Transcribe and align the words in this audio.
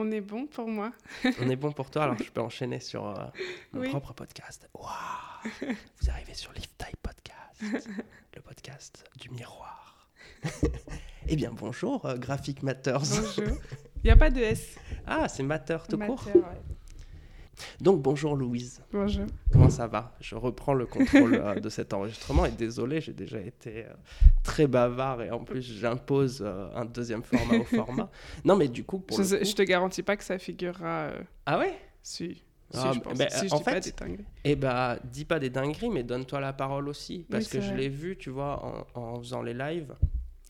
On 0.00 0.12
est 0.12 0.20
bon 0.20 0.46
pour 0.46 0.68
moi. 0.68 0.92
On 1.40 1.50
est 1.50 1.56
bon 1.56 1.72
pour 1.72 1.90
toi, 1.90 2.04
alors 2.04 2.16
je 2.16 2.30
peux 2.30 2.40
enchaîner 2.50 2.78
sur 2.78 3.04
euh, 3.04 3.26
mon 3.72 3.88
propre 3.90 4.12
podcast. 4.12 4.68
Waouh 4.74 5.50
Vous 6.00 6.10
arrivez 6.10 6.34
sur 6.34 6.52
Live 6.52 6.68
Type 6.78 6.96
Podcast, 7.02 7.88
le 8.36 8.40
podcast 8.40 9.04
du 9.16 9.28
miroir. 9.30 10.08
eh 11.26 11.34
bien, 11.34 11.50
bonjour, 11.50 12.06
euh, 12.06 12.16
Graphic 12.16 12.62
Matters. 12.62 13.00
Bonjour. 13.00 13.56
Il 13.96 14.04
n'y 14.04 14.10
a 14.10 14.16
pas 14.16 14.30
de 14.30 14.38
S. 14.40 14.76
Ah, 15.04 15.26
c'est 15.28 15.42
Matter 15.42 15.78
tout 15.88 15.98
court 15.98 16.24
Matter, 16.26 16.38
ouais. 16.38 16.44
Donc, 17.80 18.02
bonjour 18.02 18.36
Louise. 18.36 18.82
Bonjour. 18.92 19.26
Comment 19.52 19.70
ça 19.70 19.86
va? 19.86 20.16
Je 20.20 20.34
reprends 20.34 20.74
le 20.74 20.86
contrôle 20.86 21.34
euh, 21.34 21.54
de 21.56 21.68
cet 21.68 21.92
enregistrement 21.92 22.44
et 22.46 22.50
désolé, 22.50 23.00
j'ai 23.00 23.12
déjà 23.12 23.40
été 23.40 23.84
euh, 23.86 23.92
très 24.42 24.66
bavard 24.66 25.22
et 25.22 25.30
en 25.30 25.40
plus 25.44 25.62
j'impose 25.62 26.40
euh, 26.44 26.68
un 26.74 26.84
deuxième 26.84 27.22
format 27.22 27.54
au 27.58 27.64
format. 27.64 28.10
Non, 28.44 28.56
mais 28.56 28.68
du 28.68 28.84
coup, 28.84 28.98
pour 28.98 29.16
Je, 29.16 29.22
le 29.34 29.38
coup- 29.40 29.44
je 29.44 29.54
te 29.54 29.62
garantis 29.62 30.02
pas 30.02 30.16
que 30.16 30.24
ça 30.24 30.38
figurera. 30.38 31.10
Ah 31.46 31.58
ouais? 31.58 31.74
si. 32.02 32.42
Ah, 32.74 32.90
si, 32.92 32.98
je 32.98 33.02
pense. 33.02 33.16
ben, 33.18 33.28
si 33.30 33.48
je 33.48 33.54
en 33.54 33.58
dis 33.58 33.64
pas 33.64 33.70
fait, 33.72 33.80
des 33.80 33.92
dingueries. 33.92 34.24
Eh 34.44 34.54
bah, 34.54 34.98
dis 35.04 35.24
pas 35.24 35.38
des 35.38 35.48
dingueries, 35.48 35.88
mais 35.88 36.02
donne-toi 36.02 36.38
la 36.40 36.52
parole 36.52 36.88
aussi. 36.88 37.24
Parce 37.30 37.46
Oui, 37.46 37.50
que 37.52 37.60
je 37.62 37.74
l'ai 37.74 37.88
vu, 37.88 38.16
tu 38.18 38.28
vois, 38.28 38.86
en, 38.94 39.00
en 39.00 39.18
faisant 39.20 39.40
les 39.40 39.54
lives. 39.54 39.94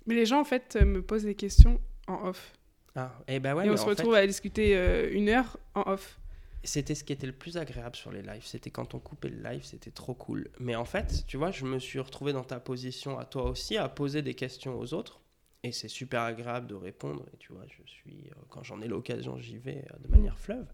Mais 0.06 0.16
les 0.16 0.26
gens, 0.26 0.40
en 0.40 0.44
fait, 0.44 0.76
me 0.84 1.00
posent 1.00 1.22
des 1.24 1.36
questions 1.36 1.80
en 2.08 2.26
off. 2.28 2.52
Ah, 2.96 3.12
eh 3.28 3.38
bah 3.38 3.54
ouais, 3.54 3.66
Et 3.66 3.70
on 3.70 3.76
se 3.76 3.84
retrouve 3.84 4.14
à 4.14 4.26
discuter 4.26 5.08
une 5.12 5.28
heure 5.28 5.56
en 5.76 5.82
off. 5.92 6.17
C'était 6.64 6.94
ce 6.94 7.04
qui 7.04 7.12
était 7.12 7.26
le 7.26 7.32
plus 7.32 7.56
agréable 7.56 7.96
sur 7.96 8.10
les 8.10 8.22
lives. 8.22 8.44
C'était 8.44 8.70
quand 8.70 8.94
on 8.94 8.98
coupait 8.98 9.28
le 9.28 9.42
live, 9.42 9.64
c'était 9.64 9.90
trop 9.90 10.14
cool. 10.14 10.50
Mais 10.58 10.74
en 10.74 10.84
fait, 10.84 11.24
tu 11.26 11.36
vois, 11.36 11.50
je 11.50 11.64
me 11.64 11.78
suis 11.78 12.00
retrouvé 12.00 12.32
dans 12.32 12.44
ta 12.44 12.60
position 12.60 13.18
à 13.18 13.24
toi 13.24 13.44
aussi, 13.44 13.76
à 13.76 13.88
poser 13.88 14.22
des 14.22 14.34
questions 14.34 14.78
aux 14.78 14.94
autres. 14.94 15.20
Et 15.64 15.72
c'est 15.72 15.88
super 15.88 16.22
agréable 16.22 16.66
de 16.66 16.74
répondre. 16.74 17.24
Et 17.32 17.36
tu 17.38 17.52
vois, 17.52 17.64
je 17.66 17.90
suis, 17.90 18.28
euh, 18.30 18.34
quand 18.48 18.62
j'en 18.62 18.80
ai 18.80 18.88
l'occasion, 18.88 19.38
j'y 19.38 19.58
vais 19.58 19.84
euh, 19.90 19.98
de 20.06 20.08
manière 20.08 20.38
fleuve. 20.38 20.66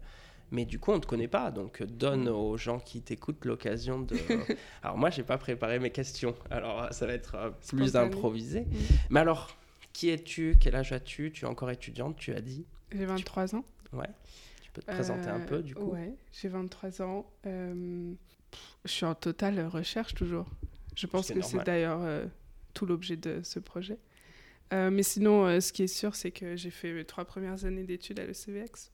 Mais 0.51 0.65
du 0.65 0.77
coup, 0.77 0.91
on 0.91 0.95
ne 0.95 0.99
te 0.99 1.07
connaît 1.07 1.27
pas, 1.27 1.49
donc 1.49 1.81
euh, 1.81 1.87
donne 1.87 2.29
aux 2.29 2.55
gens 2.55 2.79
qui 2.79 3.01
t'écoutent 3.01 3.45
l'occasion 3.45 3.99
de. 3.99 4.15
alors 4.83 4.97
moi, 4.97 5.09
j'ai 5.09 5.23
pas 5.23 5.39
préparé 5.39 5.79
mes 5.79 5.89
questions, 5.89 6.35
alors 6.51 6.93
ça 6.93 7.07
va 7.07 7.13
être 7.13 7.53
plus 7.67 7.87
Spontané. 7.87 8.05
improvisé. 8.05 8.61
Mm. 8.61 8.75
Mais 9.09 9.19
alors, 9.21 9.57
qui 9.91 10.09
es-tu? 10.09 10.55
Quel 10.59 10.75
âge 10.75 10.91
as-tu? 10.91 11.31
Tu 11.31 11.45
es 11.45 11.47
encore 11.47 11.71
étudiante, 11.71 12.17
tu 12.17 12.31
as 12.33 12.41
dit. 12.41 12.65
J'ai 12.91 13.05
23 13.05 13.55
ans. 13.55 13.65
Ouais. 13.91 14.09
Peux 14.75 14.81
te 14.81 14.91
présenter 14.91 15.27
un 15.29 15.39
Euh, 15.39 15.45
peu, 15.45 15.61
du 15.63 15.73
coup. 15.73 15.91
Ouais, 15.91 16.13
j'ai 16.33 16.49
23 16.49 17.01
ans. 17.01 17.25
Euh, 17.45 18.13
pff, 18.51 18.77
je 18.83 18.91
suis 18.91 19.05
en 19.05 19.15
totale 19.15 19.65
recherche 19.67 20.13
toujours. 20.13 20.45
Je 20.97 21.07
pense 21.07 21.31
que 21.31 21.41
c'est 21.41 21.63
d'ailleurs 21.63 22.01
euh, 22.01 22.25
tout 22.73 22.85
l'objet 22.85 23.15
de 23.17 23.41
ce 23.41 23.59
projet. 23.59 23.97
Euh, 24.73 24.89
mais 24.91 25.03
sinon, 25.03 25.45
euh, 25.45 25.59
ce 25.61 25.71
qui 25.71 25.83
est 25.83 25.87
sûr, 25.87 26.15
c'est 26.15 26.31
que 26.31 26.55
j'ai 26.57 26.71
fait 26.71 26.91
mes 26.91 27.05
trois 27.05 27.23
premières 27.23 27.63
années 27.65 27.83
d'études 27.83 28.19
à 28.19 28.25
l'ECVX. 28.25 28.91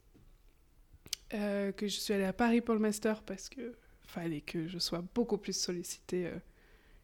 Euh, 1.33 1.71
que 1.71 1.87
je 1.87 1.97
suis 1.99 2.13
allée 2.13 2.25
à 2.25 2.33
Paris 2.33 2.61
pour 2.61 2.75
le 2.75 2.81
master 2.81 3.21
parce 3.23 3.49
que 3.49 3.73
fallait 4.05 4.41
que 4.41 4.67
je 4.67 4.77
sois 4.77 5.03
beaucoup 5.15 5.37
plus 5.37 5.55
sollicitée 5.57 6.29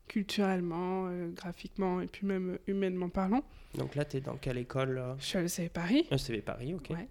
culturellement, 0.07 1.09
graphiquement 1.33 2.01
et 2.01 2.07
puis 2.07 2.27
même 2.27 2.59
humainement 2.67 3.09
parlant. 3.09 3.43
Donc 3.75 3.95
là, 3.95 4.05
tu 4.05 4.17
es 4.17 4.21
dans 4.21 4.35
quelle 4.37 4.57
école 4.57 5.01
Je 5.19 5.25
suis 5.25 5.37
à 5.37 5.41
l'ECV 5.41 5.69
Paris. 5.69 6.07
ECV 6.11 6.41
Paris, 6.41 6.73
ok. 6.73 6.89
Ouais. 6.91 7.07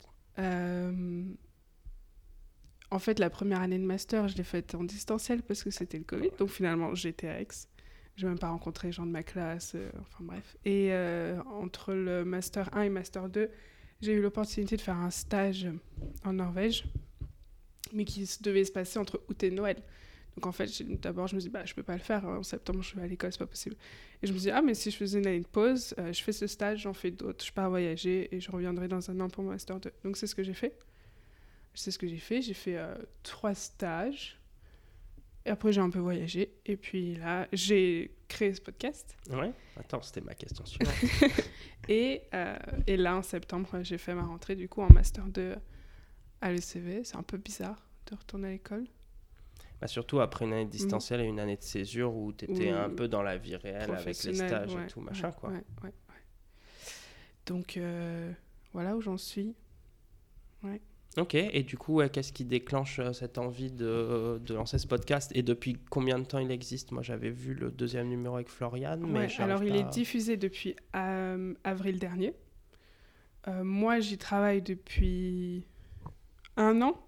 En 2.91 2.99
fait, 2.99 3.19
la 3.19 3.31
première 3.31 3.61
année 3.61 3.79
de 3.79 3.85
master, 3.85 4.29
je 4.29 4.37
l'ai 4.37 4.45
faite 4.45 4.75
en 4.75 4.85
distanciel 4.85 5.43
parce 5.43 5.63
que 5.65 5.71
c'était 5.71 5.99
le 5.99 6.05
Covid. 6.05 6.31
Donc 6.39 6.51
finalement, 6.51 6.95
j'étais 6.95 7.29
à 7.29 7.41
Aix. 7.41 7.49
Je 8.17 8.23
n'ai 8.25 8.31
même 8.31 8.39
pas 8.39 8.49
rencontré 8.49 8.89
les 8.89 8.93
gens 8.93 9.05
de 9.05 9.11
ma 9.11 9.23
classe. 9.23 9.73
euh, 9.75 9.91
enfin 10.01 10.23
bref. 10.25 10.57
Et 10.65 10.89
euh, 10.93 11.39
entre 11.47 11.93
le 11.93 12.25
master 12.25 12.71
1 12.77 12.83
et 12.83 12.89
master 12.89 13.29
2, 13.29 13.51
j'ai 14.03 14.13
eu 14.13 14.21
l'opportunité 14.23 14.77
de 14.77 14.81
faire 14.81 14.97
un 14.97 15.11
stage 15.11 15.67
en 16.25 16.33
Norvège, 16.35 16.85
mais 17.93 18.05
qui 18.05 18.27
devait 18.41 18.65
se 18.65 18.73
passer 18.73 18.99
entre 18.99 19.21
août 19.29 19.43
et 19.43 19.51
Noël. 19.51 19.77
Donc 20.37 20.47
en 20.47 20.53
fait, 20.53 20.67
j'ai- 20.69 20.85
d'abord, 20.85 21.27
je 21.27 21.35
me 21.35 21.41
dis, 21.41 21.49
bah, 21.49 21.65
je 21.65 21.75
peux 21.75 21.83
pas 21.83 21.95
le 21.95 22.03
faire. 22.03 22.25
En 22.27 22.43
septembre, 22.43 22.83
je 22.83 22.95
vais 22.95 23.03
à 23.03 23.07
l'école, 23.07 23.33
c'est 23.33 23.39
pas 23.39 23.47
possible. 23.47 23.75
Et 24.23 24.27
je 24.27 24.33
me 24.33 24.39
dis, 24.39 24.51
ah, 24.51 24.63
mais 24.63 24.75
si 24.75 24.91
je 24.91 24.97
faisais 24.97 25.19
une 25.19 25.27
année 25.27 25.41
de 25.41 25.47
pause, 25.49 25.95
euh, 25.99 26.13
je 26.13 26.23
fais 26.23 26.33
ce 26.33 26.47
stage, 26.47 26.83
j'en 26.83 26.93
fais 26.95 27.11
d'autres, 27.11 27.45
je 27.45 27.53
pars 27.53 27.69
voyager 27.71 28.35
et 28.35 28.41
je 28.41 28.51
reviendrai 28.51 28.87
dans 28.87 29.11
un 29.11 29.19
an 29.21 29.29
pour 29.29 29.43
mon 29.45 29.51
master 29.51 29.81
2. 29.81 29.91
Donc 30.05 30.17
c'est 30.17 30.27
ce 30.27 30.35
que 30.35 30.43
j'ai 30.43 30.55
fait. 30.55 30.75
C'est 31.77 31.91
ce 31.91 31.99
que 31.99 32.09
j'ai 32.09 32.19
fait. 32.19 32.43
J'ai 32.43 32.55
fait 32.55 32.77
euh, 32.77 32.97
trois 33.23 33.55
stages. 33.55 34.41
Et 35.45 35.51
après, 35.51 35.73
j'ai 35.73 35.81
un 35.81 35.91
peu 35.91 36.01
voyagé. 36.01 36.53
Et 36.65 36.77
puis 36.77 37.15
là, 37.17 37.47
j'ai 37.53 38.17
créé 38.27 38.53
ce 38.53 38.61
podcast. 38.61 39.17
Ouais. 39.31 39.53
Attends, 39.77 40.03
c'était 40.03 40.23
ma 40.23 40.35
question 40.35 40.65
suivante. 40.67 40.95
Et, 41.89 42.23
euh, 42.35 42.57
et 42.89 42.97
là, 42.97 43.17
en 43.17 43.23
septembre, 43.23 43.69
j'ai 43.85 43.97
fait 43.97 44.13
ma 44.13 44.25
rentrée 44.25 44.57
du 44.57 44.69
coup 44.69 44.83
en 44.83 44.93
master 44.93 45.25
2 45.27 45.55
à 46.41 46.51
l'ECV. 46.51 47.05
C'est 47.05 47.17
un 47.17 47.23
peu 47.23 47.37
bizarre 47.37 47.81
de 48.11 48.17
retourner 48.17 48.49
à 48.49 48.51
l'école. 48.51 48.87
Bah, 49.81 49.87
surtout 49.87 50.21
après 50.21 50.47
une 50.47 50.53
année 50.53 50.65
de 50.65 50.71
distancielle 50.71 51.21
et 51.21 51.25
une 51.27 51.39
année 51.39 51.57
de 51.57 51.63
césure 51.63 52.13
où 52.13 52.33
tu 52.33 52.47
étais 52.47 52.71
un 52.71 52.91
peu 52.91 53.09
dans 53.09 53.23
la 53.23 53.37
vie 53.37 53.55
réelle 53.55 53.93
avec 53.93 54.21
les 54.25 54.35
stages 54.35 54.75
ouais, 54.75 54.85
et 54.85 54.87
tout, 54.89 55.01
machin, 55.01 55.29
ouais, 55.29 55.35
quoi. 55.39 55.51
ouais, 55.51 55.65
ouais, 55.85 55.93
ouais. 56.09 56.23
Donc 57.45 57.77
euh, 57.77 58.33
voilà 58.73 58.97
où 58.97 59.01
j'en 59.01 59.19
suis. 59.19 59.55
Ok, 61.17 61.35
et 61.35 61.63
du 61.63 61.79
coup, 61.79 62.03
qu'est-ce 62.13 62.33
qui 62.33 62.45
déclenche 62.45 62.99
euh, 62.99 63.13
cette 63.13 63.39
envie 63.39 63.71
de, 63.71 64.39
de 64.45 64.55
lancer 64.55 64.79
ce 64.79 64.87
podcast 64.87 65.33
Et 65.35 65.43
depuis 65.43 65.79
combien 65.89 66.19
de 66.19 66.25
temps 66.25 66.39
il 66.39 66.51
existe? 66.51 66.93
Moi, 66.93 67.03
j'avais 67.03 67.31
vu 67.31 67.55
le 67.55 67.71
deuxième 67.71 68.09
numéro 68.09 68.35
avec 68.35 68.49
Floriane, 68.49 69.05
Ouais, 69.17 69.29
alors 69.39 69.65
il 69.65 69.77
est 69.77 69.89
diffusé 69.91 70.37
depuis 70.37 70.77
euh, 70.95 71.55
avril 71.65 71.99
dernier. 71.99 72.35
Euh, 73.49 73.65
moi, 73.65 74.01
j'y 74.01 74.19
travaille 74.19 74.61
depuis 74.61 75.65
un 76.57 76.83
an 76.83 77.01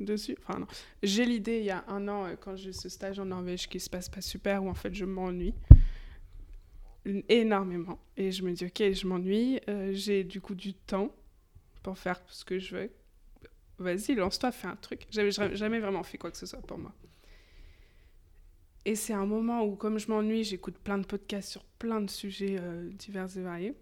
dessus. 0.00 0.36
Enfin, 0.42 0.58
non. 0.58 0.66
J'ai 1.02 1.24
l'idée 1.24 1.60
il 1.60 1.64
y 1.64 1.70
a 1.70 1.84
un 1.88 2.08
an, 2.08 2.26
euh, 2.26 2.34
quand 2.38 2.56
j'ai 2.56 2.72
ce 2.72 2.88
stage 2.88 3.18
en 3.18 3.26
Norvège 3.26 3.68
qui 3.68 3.80
se 3.80 3.88
passe 3.88 4.08
pas 4.08 4.20
super, 4.20 4.64
où 4.64 4.68
en 4.68 4.74
fait 4.74 4.94
je 4.94 5.04
m'ennuie 5.04 5.54
énormément. 7.28 7.98
Et 8.16 8.32
je 8.32 8.42
me 8.42 8.52
dis, 8.52 8.66
ok, 8.66 8.92
je 8.92 9.06
m'ennuie, 9.06 9.60
euh, 9.68 9.92
j'ai 9.92 10.24
du 10.24 10.40
coup 10.40 10.54
du 10.54 10.74
temps 10.74 11.14
pour 11.82 11.98
faire 11.98 12.20
ce 12.28 12.44
que 12.44 12.58
je 12.58 12.76
veux. 12.76 12.90
Vas-y, 13.78 14.14
lance-toi, 14.14 14.52
fais 14.52 14.68
un 14.68 14.76
truc. 14.76 15.06
J'avais 15.10 15.30
jamais 15.30 15.80
vraiment 15.80 16.02
fait 16.02 16.18
quoi 16.18 16.30
que 16.30 16.36
ce 16.36 16.46
soit 16.46 16.60
pour 16.60 16.78
moi. 16.78 16.94
Et 18.84 18.94
c'est 18.94 19.14
un 19.14 19.26
moment 19.26 19.64
où, 19.64 19.76
comme 19.76 19.98
je 19.98 20.08
m'ennuie, 20.08 20.44
j'écoute 20.44 20.76
plein 20.78 20.98
de 20.98 21.06
podcasts 21.06 21.50
sur 21.50 21.64
plein 21.64 22.00
de 22.00 22.10
sujets 22.10 22.56
euh, 22.60 22.88
divers 22.90 23.36
et 23.36 23.40
variés. 23.40 23.74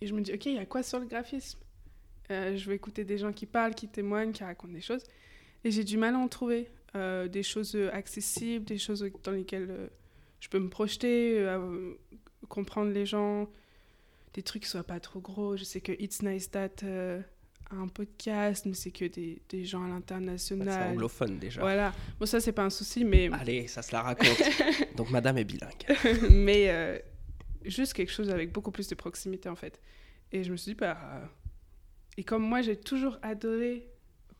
Et 0.00 0.06
je 0.06 0.14
me 0.14 0.20
dis, 0.22 0.32
ok, 0.32 0.46
il 0.46 0.54
y 0.54 0.58
a 0.58 0.66
quoi 0.66 0.82
sur 0.82 0.98
le 0.98 1.06
graphisme? 1.06 1.58
Euh, 2.30 2.56
Je 2.56 2.68
vais 2.68 2.74
écouter 2.74 3.04
des 3.04 3.18
gens 3.18 3.32
qui 3.32 3.46
parlent, 3.46 3.74
qui 3.74 3.88
témoignent, 3.88 4.32
qui 4.32 4.42
racontent 4.42 4.72
des 4.72 4.80
choses. 4.80 5.04
Et 5.64 5.70
j'ai 5.70 5.84
du 5.84 5.98
mal 5.98 6.14
à 6.14 6.18
en 6.18 6.28
trouver. 6.28 6.68
Euh, 6.94 7.28
des 7.28 7.42
choses 7.42 7.74
accessibles, 7.92 8.64
des 8.64 8.78
choses 8.78 9.08
dans 9.22 9.32
lesquelles 9.32 9.90
je 10.40 10.48
peux 10.48 10.58
me 10.58 10.68
projeter, 10.68 11.56
comprendre 12.48 12.90
les 12.90 13.06
gens, 13.06 13.48
des 14.34 14.42
trucs 14.42 14.64
qui 14.64 14.68
soient 14.68 14.82
pas 14.84 15.00
trop 15.00 15.20
gros. 15.20 15.56
Je 15.56 15.64
sais 15.64 15.80
que 15.80 15.92
It's 15.92 16.20
Nice 16.22 16.50
That 16.50 16.84
un 17.74 17.88
podcast, 17.88 18.66
mais 18.66 18.74
c'est 18.74 18.90
que 18.90 19.04
des, 19.06 19.42
des 19.48 19.64
gens 19.64 19.82
à 19.82 19.86
Bah, 19.88 19.94
l'international. 19.94 20.68
C'est 20.68 20.90
anglophone 20.90 21.38
déjà. 21.38 21.60
Voilà. 21.60 21.92
Bon, 22.18 22.26
ça, 22.26 22.40
c'est 22.40 22.52
pas 22.52 22.64
un 22.64 22.70
souci, 22.70 23.04
mais, 23.04 23.30
Allez, 23.32 23.66
ça 23.66 23.82
se 23.82 23.92
la 23.92 24.02
raconte. 24.02 24.42
Donc, 24.96 25.10
madame 25.10 25.38
est 25.38 25.44
bilingue. 25.44 25.84
mais 26.30 26.70
euh, 26.70 26.98
juste 27.64 27.94
quelque 27.94 28.12
chose 28.12 28.30
avec 28.30 28.52
beaucoup 28.52 28.70
plus 28.70 28.88
de 28.88 28.94
proximité, 28.94 29.48
en 29.48 29.56
fait. 29.56 29.80
Et 30.32 30.44
je 30.44 30.52
me 30.52 30.56
suis 30.56 30.72
dit, 30.72 30.76
bah. 30.76 30.98
euh, 31.02 31.26
Et 32.16 32.24
comme 32.24 32.42
moi, 32.42 32.62
j'ai 32.62 32.76
toujours 32.76 33.18
adoré 33.22 33.88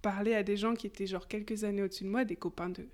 parler 0.03 0.34
à 0.34 0.43
des 0.43 0.56
gens 0.56 0.75
qui 0.75 0.87
étaient 0.87 1.06
genre 1.06 1.28
quelques 1.28 1.64
années 1.64 1.82
au-dessus 1.82 2.04
de 2.04 2.09
moi, 2.09 2.25
des 2.25 2.37
copains 2.37 2.70
de, 2.70 2.88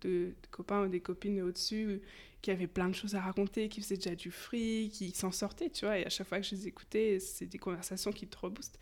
de, 0.00 0.08
de 0.28 0.34
copains 0.50 0.82
ou 0.84 0.88
des 0.88 1.00
copines 1.00 1.40
au-dessus, 1.42 2.00
qui 2.40 2.50
avaient 2.50 2.66
plein 2.66 2.88
de 2.88 2.94
choses 2.94 3.14
à 3.14 3.20
raconter, 3.20 3.68
qui 3.68 3.80
faisaient 3.82 3.96
déjà 3.96 4.14
du 4.14 4.30
free, 4.30 4.90
qui 4.92 5.10
s'en 5.12 5.30
sortaient, 5.30 5.70
tu 5.70 5.84
vois. 5.84 5.98
Et 5.98 6.06
à 6.06 6.08
chaque 6.10 6.26
fois 6.26 6.40
que 6.40 6.46
je 6.46 6.54
les 6.54 6.68
écoutais, 6.68 7.18
c'est 7.20 7.46
des 7.46 7.58
conversations 7.58 8.12
qui 8.12 8.26
te 8.26 8.36
reboostent. 8.38 8.78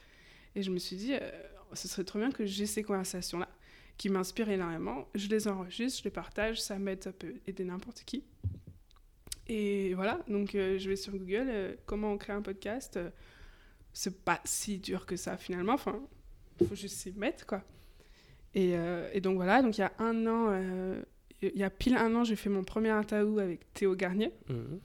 Et 0.54 0.62
je 0.62 0.70
me 0.70 0.78
suis 0.78 0.96
dit, 0.96 1.14
euh, 1.14 1.30
ce 1.74 1.88
serait 1.88 2.04
trop 2.04 2.18
bien 2.18 2.30
que 2.30 2.44
j'ai 2.44 2.66
ces 2.66 2.82
conversations-là, 2.82 3.48
qui 3.96 4.08
m'inspirent 4.08 4.50
énormément. 4.50 5.08
Je 5.14 5.28
les 5.28 5.48
enregistre, 5.48 6.00
je 6.00 6.04
les 6.04 6.10
partage, 6.10 6.60
ça 6.60 6.78
m'aide, 6.78 7.02
ça 7.02 7.12
peut 7.12 7.34
aider 7.46 7.64
n'importe 7.64 8.02
qui. 8.04 8.24
Et 9.48 9.94
voilà, 9.94 10.20
donc 10.28 10.54
euh, 10.54 10.78
je 10.78 10.88
vais 10.88 10.96
sur 10.96 11.12
Google, 11.12 11.46
euh, 11.48 11.74
comment 11.86 12.12
on 12.12 12.18
crée 12.18 12.32
un 12.32 12.42
podcast. 12.42 12.98
c'est 13.92 14.24
pas 14.24 14.40
si 14.44 14.78
dur 14.78 15.06
que 15.06 15.16
ça 15.16 15.36
finalement, 15.36 15.74
enfin, 15.74 16.00
il 16.60 16.66
faut 16.66 16.74
juste 16.74 16.96
s'y 16.96 17.12
mettre, 17.12 17.46
quoi. 17.46 17.62
Et, 18.54 18.76
donc 19.22 19.36
voilà, 19.36 19.62
donc 19.62 19.78
il 19.78 19.80
y 19.80 19.84
a 19.84 19.92
un 19.98 20.26
an, 20.26 20.54
il 21.40 21.56
y 21.56 21.62
a 21.62 21.70
pile 21.70 21.96
un 21.96 22.14
an, 22.14 22.22
j'ai 22.22 22.36
fait 22.36 22.50
mon 22.50 22.64
premier 22.64 22.90
interview 22.90 23.38
avec 23.38 23.72
Théo 23.72 23.94
Garnier, 23.96 24.30
Mhm. 24.48 24.80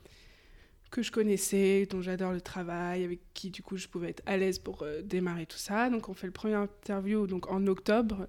Que 0.89 1.01
je 1.01 1.11
connaissais, 1.11 1.85
dont 1.85 2.01
j'adore 2.01 2.31
le 2.31 2.41
travail, 2.41 3.03
avec 3.03 3.19
qui 3.33 3.49
du 3.49 3.61
coup 3.61 3.77
je 3.77 3.87
pouvais 3.87 4.09
être 4.09 4.23
à 4.25 4.37
l'aise 4.37 4.59
pour 4.59 4.83
euh, 4.83 5.01
démarrer 5.01 5.45
tout 5.45 5.57
ça. 5.57 5.89
Donc 5.89 6.09
on 6.09 6.13
fait 6.13 6.27
le 6.27 6.33
premier 6.33 6.55
interview 6.55 7.27
donc 7.27 7.49
en 7.51 7.65
octobre. 7.67 8.27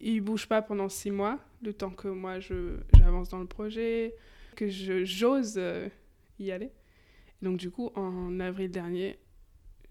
Il 0.00 0.20
bouge 0.20 0.46
pas 0.46 0.62
pendant 0.62 0.88
six 0.88 1.10
mois, 1.10 1.38
le 1.62 1.72
temps 1.72 1.90
que 1.90 2.08
moi 2.08 2.40
je 2.40 2.78
j'avance 2.96 3.28
dans 3.30 3.40
le 3.40 3.46
projet, 3.46 4.14
que 4.56 4.68
je 4.68 5.04
j'ose 5.04 5.54
euh, 5.56 5.88
y 6.38 6.50
aller. 6.50 6.70
Donc 7.42 7.58
du 7.58 7.70
coup 7.70 7.90
en 7.94 8.40
avril 8.40 8.70
dernier, 8.70 9.18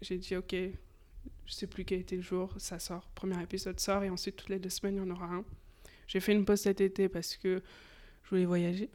j'ai 0.02 0.18
dit 0.18 0.36
ok, 0.36 0.56
je 1.46 1.54
sais 1.54 1.68
plus 1.68 1.86
quel 1.86 2.00
était 2.00 2.16
le 2.16 2.22
jour, 2.22 2.54
ça 2.58 2.80
sort, 2.80 3.08
premier 3.16 3.42
épisode 3.42 3.80
sort, 3.80 4.04
et 4.04 4.10
ensuite 4.10 4.36
toutes 4.36 4.50
les 4.50 4.60
deux 4.60 4.70
semaines, 4.70 4.96
il 4.96 5.00
y 5.00 5.02
en 5.02 5.10
aura 5.10 5.28
un. 5.28 5.46
J'ai 6.08 6.22
fait 6.22 6.34
une 6.34 6.46
pause 6.46 6.62
cet 6.62 6.82
été 6.82 7.10
parce 7.10 7.36
que 7.36 7.62
je 8.24 8.30
voulais 8.30 8.46
voyager. 8.46 8.90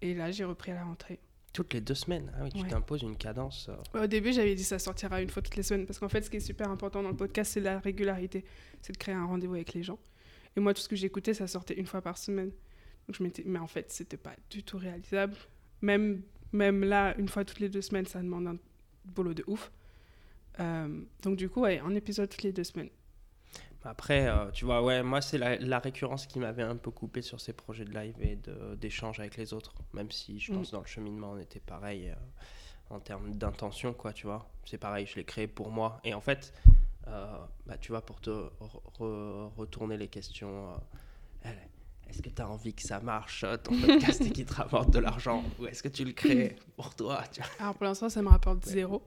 Et 0.00 0.14
là, 0.14 0.30
j'ai 0.30 0.44
repris 0.44 0.72
à 0.72 0.74
la 0.74 0.84
rentrée. 0.84 1.20
Toutes 1.52 1.74
les 1.74 1.80
deux 1.82 1.94
semaines 1.94 2.32
Ah 2.34 2.44
oui, 2.44 2.50
tu 2.50 2.62
Ouais. 2.62 2.68
t'imposes 2.68 3.02
une 3.02 3.16
cadence. 3.16 3.68
euh, 3.94 4.04
Au 4.04 4.06
début, 4.06 4.32
j'avais 4.32 4.54
dit 4.54 4.64
ça 4.64 4.78
sortira 4.78 5.20
une 5.20 5.28
fois 5.28 5.42
toutes 5.42 5.56
les 5.56 5.62
semaines 5.62 5.84
parce 5.86 5.98
qu'en 5.98 6.08
fait, 6.08 6.22
ce 6.22 6.30
qui 6.30 6.38
est 6.38 6.40
super 6.40 6.70
important 6.70 7.02
dans 7.02 7.10
le 7.10 7.16
podcast, 7.16 7.52
c'est 7.52 7.60
la 7.60 7.78
régularité. 7.78 8.44
C'est 8.80 8.92
de 8.92 8.98
créer 8.98 9.14
un 9.14 9.26
rendez-vous 9.26 9.54
avec 9.54 9.74
les 9.74 9.82
gens. 9.82 9.98
Et 10.56 10.60
moi, 10.60 10.72
tout 10.74 10.80
ce 10.80 10.88
que 10.88 10.96
j'écoutais, 10.96 11.34
ça 11.34 11.46
sortait 11.46 11.74
une 11.74 11.86
fois 11.86 12.00
par 12.00 12.16
semaine. 12.16 12.50
Donc 13.06 13.16
je 13.16 13.22
m'étais. 13.22 13.42
Mais 13.44 13.58
en 13.58 13.66
fait, 13.66 13.90
c'était 13.92 14.16
pas 14.16 14.34
du 14.50 14.62
tout 14.62 14.78
réalisable. 14.78 15.34
Même, 15.82 16.22
même 16.52 16.84
là, 16.84 17.14
une 17.18 17.28
fois 17.28 17.44
toutes 17.44 17.60
les 17.60 17.68
deux 17.68 17.82
semaines, 17.82 18.06
ça 18.06 18.20
demande 18.22 18.46
un 18.46 18.56
boulot 19.04 19.34
de 19.34 19.44
ouf. 19.46 19.70
Euh, 20.60 21.00
donc 21.22 21.36
du 21.36 21.48
coup, 21.48 21.60
ouais, 21.62 21.80
un 21.80 21.94
épisode 21.94 22.28
toutes 22.30 22.42
les 22.44 22.52
deux 22.52 22.64
semaines. 22.64 22.90
Après, 23.84 24.28
euh, 24.28 24.50
tu 24.52 24.64
vois, 24.64 24.82
ouais, 24.82 25.02
moi, 25.02 25.20
c'est 25.20 25.38
la, 25.38 25.56
la 25.56 25.78
récurrence 25.80 26.26
qui 26.26 26.38
m'avait 26.38 26.62
un 26.62 26.76
peu 26.76 26.90
coupé 26.90 27.20
sur 27.20 27.40
ces 27.40 27.52
projets 27.52 27.84
de 27.84 27.92
live 27.92 28.14
et 28.22 28.38
d'échange 28.76 29.18
avec 29.20 29.36
les 29.36 29.52
autres. 29.52 29.74
Même 29.92 30.10
si 30.10 30.38
je 30.38 30.52
pense 30.52 30.68
Mm. 30.70 30.72
dans 30.72 30.80
le 30.80 30.86
cheminement, 30.86 31.32
on 31.32 31.38
était 31.38 31.60
pareil 31.60 32.08
euh, 32.10 32.14
en 32.94 33.00
termes 33.00 33.34
d'intention, 33.34 33.92
quoi, 33.92 34.12
tu 34.12 34.26
vois. 34.26 34.48
C'est 34.64 34.78
pareil, 34.78 35.06
je 35.06 35.16
l'ai 35.16 35.24
créé 35.24 35.48
pour 35.48 35.70
moi. 35.70 36.00
Et 36.04 36.14
en 36.14 36.20
fait, 36.20 36.54
euh, 37.08 37.36
bah, 37.66 37.76
tu 37.78 37.90
vois, 37.90 38.02
pour 38.02 38.20
te 38.20 38.30
re- 38.30 38.50
re- 39.00 39.50
retourner 39.56 39.96
les 39.96 40.08
questions, 40.08 40.68
est-ce 42.08 42.22
que 42.22 42.28
tu 42.30 42.40
as 42.42 42.48
envie 42.48 42.74
que 42.74 42.82
ça 42.82 43.00
marche, 43.00 43.44
ton 43.64 43.80
podcast, 43.80 44.20
et 44.20 44.30
qu'il 44.30 44.44
te 44.46 44.54
rapporte 44.54 44.90
de 44.90 44.98
l'argent 45.00 45.42
Ou 45.58 45.66
est-ce 45.66 45.82
que 45.82 45.88
tu 45.88 46.04
le 46.04 46.12
crées 46.12 46.56
pour 46.76 46.94
toi 46.94 47.24
tu 47.32 47.40
vois? 47.40 47.50
Alors 47.58 47.74
pour 47.74 47.84
l'instant, 47.84 48.08
ça 48.08 48.22
me 48.22 48.28
rapporte 48.28 48.64
zéro. 48.66 49.02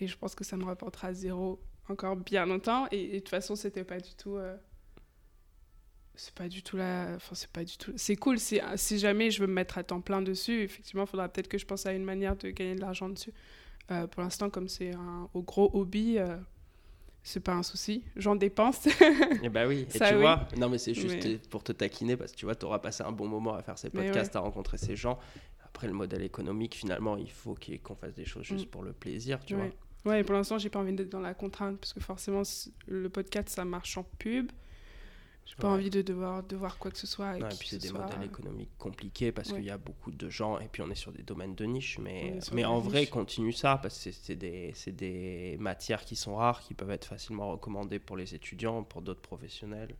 Et 0.00 0.06
je 0.06 0.16
pense 0.16 0.34
que 0.34 0.42
ça 0.44 0.56
me 0.56 0.64
rapportera 0.64 1.12
zéro 1.12 1.60
encore 1.88 2.16
bien 2.16 2.46
longtemps. 2.46 2.86
Et, 2.90 3.02
et 3.02 3.12
de 3.12 3.18
toute 3.18 3.28
façon, 3.28 3.56
c'était 3.56 3.84
pas 3.84 3.98
du 4.00 4.14
tout. 4.14 4.36
euh, 4.36 4.56
C'est 6.16 6.34
pas 6.34 6.48
du 6.48 6.62
tout 6.62 6.76
là. 6.76 7.14
Enfin, 7.16 7.34
c'est 7.34 7.50
pas 7.50 7.64
du 7.64 7.76
tout. 7.76 7.92
C'est 7.96 8.16
cool. 8.16 8.38
Si, 8.38 8.60
si 8.76 8.98
jamais 8.98 9.30
je 9.30 9.40
veux 9.40 9.46
me 9.48 9.52
mettre 9.54 9.78
à 9.78 9.82
temps 9.84 10.00
plein 10.00 10.22
dessus, 10.22 10.62
effectivement, 10.62 11.04
il 11.04 11.08
faudra 11.08 11.28
peut-être 11.28 11.48
que 11.48 11.58
je 11.58 11.66
pense 11.66 11.86
à 11.86 11.92
une 11.92 12.04
manière 12.04 12.36
de 12.36 12.50
gagner 12.50 12.74
de 12.76 12.80
l'argent 12.80 13.08
dessus. 13.08 13.32
Euh, 13.90 14.06
pour 14.06 14.22
l'instant, 14.22 14.48
comme 14.48 14.68
c'est 14.68 14.94
un 14.94 15.28
au 15.34 15.42
gros 15.42 15.70
hobby, 15.74 16.18
euh, 16.18 16.36
c'est 17.22 17.40
pas 17.40 17.52
un 17.54 17.62
souci. 17.62 18.04
J'en 18.16 18.36
dépense. 18.36 18.86
Et 19.42 19.48
bah 19.48 19.66
oui, 19.66 19.86
et 19.88 19.98
Ça, 19.98 20.08
tu 20.08 20.14
oui. 20.14 20.20
vois, 20.20 20.46
non 20.56 20.68
mais 20.68 20.78
c'est 20.78 20.94
juste 20.94 21.24
Mais- 21.24 21.38
pour 21.50 21.62
te 21.64 21.72
taquiner 21.72 22.16
parce 22.16 22.32
que 22.32 22.36
tu 22.36 22.44
vois, 22.46 22.54
tu 22.54 22.64
auras 22.64 22.78
passé 22.78 23.02
un 23.02 23.12
bon 23.12 23.26
moment 23.28 23.54
à 23.54 23.62
faire 23.62 23.76
ces 23.78 23.90
podcasts, 23.90 24.36
à 24.36 24.40
rencontrer 24.40 24.78
ces 24.78 24.94
gens. 24.96 25.18
Après, 25.64 25.86
le 25.88 25.92
modèle 25.92 26.22
économique, 26.22 26.74
finalement, 26.76 27.16
il 27.16 27.30
faut 27.30 27.56
qu'on 27.82 27.94
fasse 27.96 28.14
des 28.14 28.24
choses 28.24 28.44
juste 28.44 28.66
Mm. 28.66 28.70
pour 28.70 28.82
le 28.84 28.92
plaisir, 28.92 29.44
tu 29.44 29.56
Ouais. 29.56 29.72
Ouais, 30.04 30.20
et 30.20 30.24
pour 30.24 30.34
l'instant, 30.34 30.58
j'ai 30.58 30.68
pas 30.68 30.80
envie 30.80 30.92
d'être 30.92 31.08
dans 31.10 31.20
la 31.20 31.34
contrainte 31.34 31.78
parce 31.78 31.92
que 31.94 32.00
forcément, 32.00 32.42
le 32.86 33.08
podcast, 33.08 33.48
ça 33.48 33.64
marche 33.64 33.96
en 33.96 34.04
pub. 34.18 34.50
J'ai 35.46 35.56
pas 35.56 35.68
Ouais. 35.68 35.74
envie 35.74 35.90
de 35.90 36.00
devoir, 36.00 36.42
devoir 36.42 36.78
quoi 36.78 36.90
que 36.90 36.96
ce 36.96 37.06
soit. 37.06 37.32
Ouais, 37.32 37.38
et 37.40 37.44
puis 37.58 37.68
c'est 37.68 37.76
ce 37.76 37.82
des 37.82 37.88
soit. 37.88 38.00
modèles 38.00 38.22
économiques 38.24 38.70
compliqués 38.78 39.30
parce 39.30 39.50
Ouais. 39.50 39.56
qu'il 39.56 39.66
y 39.66 39.70
a 39.70 39.76
beaucoup 39.76 40.10
de 40.10 40.28
gens 40.30 40.58
et 40.58 40.68
puis 40.68 40.80
on 40.80 40.90
est 40.90 40.94
sur 40.94 41.12
des 41.12 41.22
domaines 41.22 41.54
de 41.54 41.64
niche. 41.66 41.98
Mais, 41.98 42.38
mais 42.54 42.64
en 42.64 42.78
vrai, 42.78 43.06
continue 43.06 43.52
ça 43.52 43.78
parce 43.82 44.02
que 44.04 44.10
c'est- 44.10 44.36
des, 44.36 44.72
c'est 44.74 44.92
des 44.96 45.56
matières 45.60 46.04
qui 46.06 46.16
sont 46.16 46.36
rares, 46.36 46.60
qui 46.62 46.72
peuvent 46.72 46.90
être 46.90 47.04
facilement 47.06 47.50
recommandées 47.50 47.98
pour 47.98 48.16
les 48.16 48.34
étudiants, 48.34 48.82
pour 48.84 49.02
d'autres 49.02 49.20
professionnels. 49.20 49.94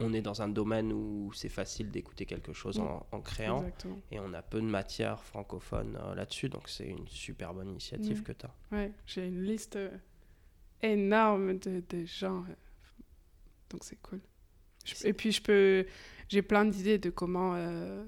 On 0.00 0.12
est 0.12 0.22
dans 0.22 0.42
un 0.42 0.48
domaine 0.48 0.92
où 0.92 1.30
c'est 1.34 1.48
facile 1.48 1.90
d'écouter 1.90 2.26
quelque 2.26 2.52
chose 2.52 2.80
en, 2.80 3.06
en 3.12 3.20
créant. 3.20 3.58
Exactement. 3.60 4.00
Et 4.10 4.18
on 4.18 4.32
a 4.34 4.42
peu 4.42 4.60
de 4.60 4.66
matières 4.66 5.22
francophones 5.22 5.96
euh, 6.02 6.14
là-dessus, 6.16 6.48
donc 6.48 6.68
c'est 6.68 6.86
une 6.88 7.06
super 7.06 7.54
bonne 7.54 7.68
initiative 7.68 8.22
que 8.24 8.32
tu 8.32 8.44
as. 8.46 8.54
Ouais, 8.76 8.92
j'ai 9.06 9.26
une 9.28 9.42
liste 9.44 9.76
euh, 9.76 9.90
énorme 10.82 11.58
de, 11.58 11.82
de 11.88 12.04
gens. 12.04 12.40
euh, 12.48 12.54
Donc 13.70 13.84
c'est 13.84 14.00
cool. 14.02 14.20
Je- 14.84 15.06
et 15.06 15.12
puis 15.12 15.32
je 15.32 15.40
peux. 15.42 15.86
J'ai 16.28 16.42
plein 16.42 16.64
d'idées 16.64 16.98
de 16.98 17.10
comment. 17.10 17.54
euh, 17.54 18.04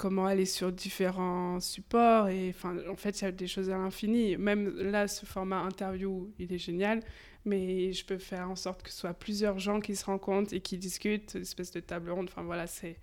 comment 0.00 0.24
aller 0.24 0.46
sur 0.46 0.72
différents 0.72 1.60
supports. 1.60 2.28
Et 2.28 2.48
enfin, 2.48 2.74
en 2.88 2.96
fait, 2.96 3.20
il 3.20 3.24
y 3.24 3.28
a 3.28 3.32
des 3.32 3.46
choses 3.46 3.68
à 3.68 3.76
l'infini. 3.76 4.38
Même 4.38 4.74
là, 4.78 5.06
ce 5.06 5.26
format 5.26 5.58
interview, 5.58 6.32
il 6.38 6.50
est 6.54 6.58
génial. 6.58 7.02
Mais 7.44 7.92
je 7.92 8.04
peux 8.06 8.16
faire 8.16 8.48
en 8.50 8.56
sorte 8.56 8.82
que 8.82 8.90
ce 8.90 8.96
soit 8.96 9.12
plusieurs 9.12 9.58
gens 9.58 9.80
qui 9.80 9.94
se 9.94 10.06
rencontrent 10.06 10.54
et 10.54 10.60
qui 10.60 10.78
discutent, 10.78 11.34
une 11.34 11.42
espèce 11.42 11.70
de 11.70 11.80
table 11.80 12.10
ronde. 12.10 12.28
Enfin 12.30 12.42
voilà, 12.42 12.66
c'est. 12.66 12.96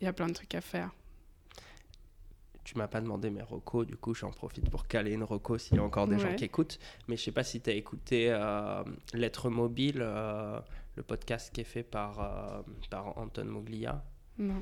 Il 0.00 0.04
y 0.04 0.08
a 0.08 0.12
plein 0.12 0.26
de 0.26 0.32
trucs 0.32 0.54
à 0.56 0.60
faire. 0.60 0.90
Tu 2.64 2.76
m'as 2.76 2.88
pas 2.88 3.00
demandé 3.00 3.30
mes 3.30 3.42
recos, 3.42 3.86
du 3.86 3.96
coup 3.96 4.12
j'en 4.12 4.30
profite 4.30 4.68
pour 4.68 4.88
caler 4.88 5.12
une 5.12 5.22
reco 5.22 5.56
s'il 5.56 5.76
y 5.76 5.78
a 5.78 5.84
encore 5.84 6.08
des 6.08 6.18
gens 6.18 6.34
qui 6.34 6.44
écoutent. 6.44 6.80
Mais 7.06 7.16
je 7.16 7.22
sais 7.22 7.32
pas 7.32 7.44
si 7.44 7.60
tu 7.60 7.70
as 7.70 7.74
écouté 7.74 8.26
euh, 8.30 8.82
Lettre 9.14 9.48
Mobile, 9.48 10.00
euh, 10.00 10.58
le 10.96 11.02
podcast 11.04 11.54
qui 11.54 11.60
est 11.60 11.64
fait 11.64 11.84
par, 11.84 12.20
euh, 12.20 12.62
par 12.90 13.16
Anton 13.16 13.44
Moglia. 13.44 14.04
Non. 14.38 14.60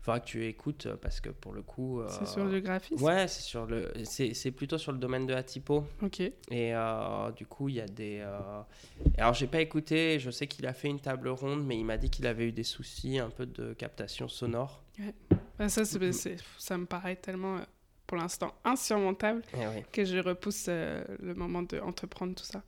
Il 0.00 0.04
faudra 0.06 0.20
que 0.20 0.26
tu 0.26 0.46
écoutes 0.46 0.86
euh, 0.86 0.96
parce 0.96 1.20
que 1.20 1.30
pour 1.30 1.52
le 1.52 1.62
coup. 1.62 2.00
euh, 2.00 2.06
C'est 2.08 2.26
sur 2.26 2.44
le 2.44 2.60
graphisme? 2.60 3.02
Ouais, 3.02 3.26
c'est 3.26 3.42
sur 3.42 3.66
le, 3.66 3.92
c'est 4.04 4.34
c'est 4.34 4.52
plutôt 4.52 4.78
sur 4.78 4.92
le 4.92 4.98
domaine 4.98 5.26
de 5.26 5.34
la 5.34 5.42
typo. 5.42 5.84
Ok. 6.02 6.20
Et 6.20 6.32
euh, 6.52 7.32
du 7.32 7.44
coup, 7.46 7.68
il 7.68 7.74
y 7.76 7.80
a 7.80 7.86
des. 7.86 8.20
euh, 8.20 8.60
Alors, 9.18 9.34
j'ai 9.34 9.48
pas 9.48 9.60
écouté, 9.60 10.20
je 10.20 10.30
sais 10.30 10.46
qu'il 10.46 10.64
a 10.66 10.74
fait 10.74 10.88
une 10.88 11.00
table 11.00 11.28
ronde, 11.28 11.66
mais 11.66 11.76
il 11.76 11.84
m'a 11.84 11.96
dit 11.96 12.08
qu'il 12.08 12.26
avait 12.28 12.46
eu 12.46 12.52
des 12.52 12.62
soucis 12.62 13.18
un 13.18 13.30
peu 13.30 13.46
de 13.46 13.72
captation 13.74 14.28
sonore. 14.28 14.84
Bah, 15.58 15.68
ça, 15.68 15.84
c'est- 15.84 16.12
c'est- 16.12 16.36
ça 16.58 16.78
me 16.78 16.86
paraît 16.86 17.16
tellement, 17.16 17.58
pour 18.06 18.16
l'instant, 18.16 18.54
insurmontable 18.64 19.42
Eh 19.54 19.82
que 19.90 20.04
je 20.04 20.18
repousse 20.18 20.68
le 20.68 21.34
moment 21.34 21.62
d'entreprendre 21.62 22.34
tout 22.36 22.44
ça. 22.44 22.62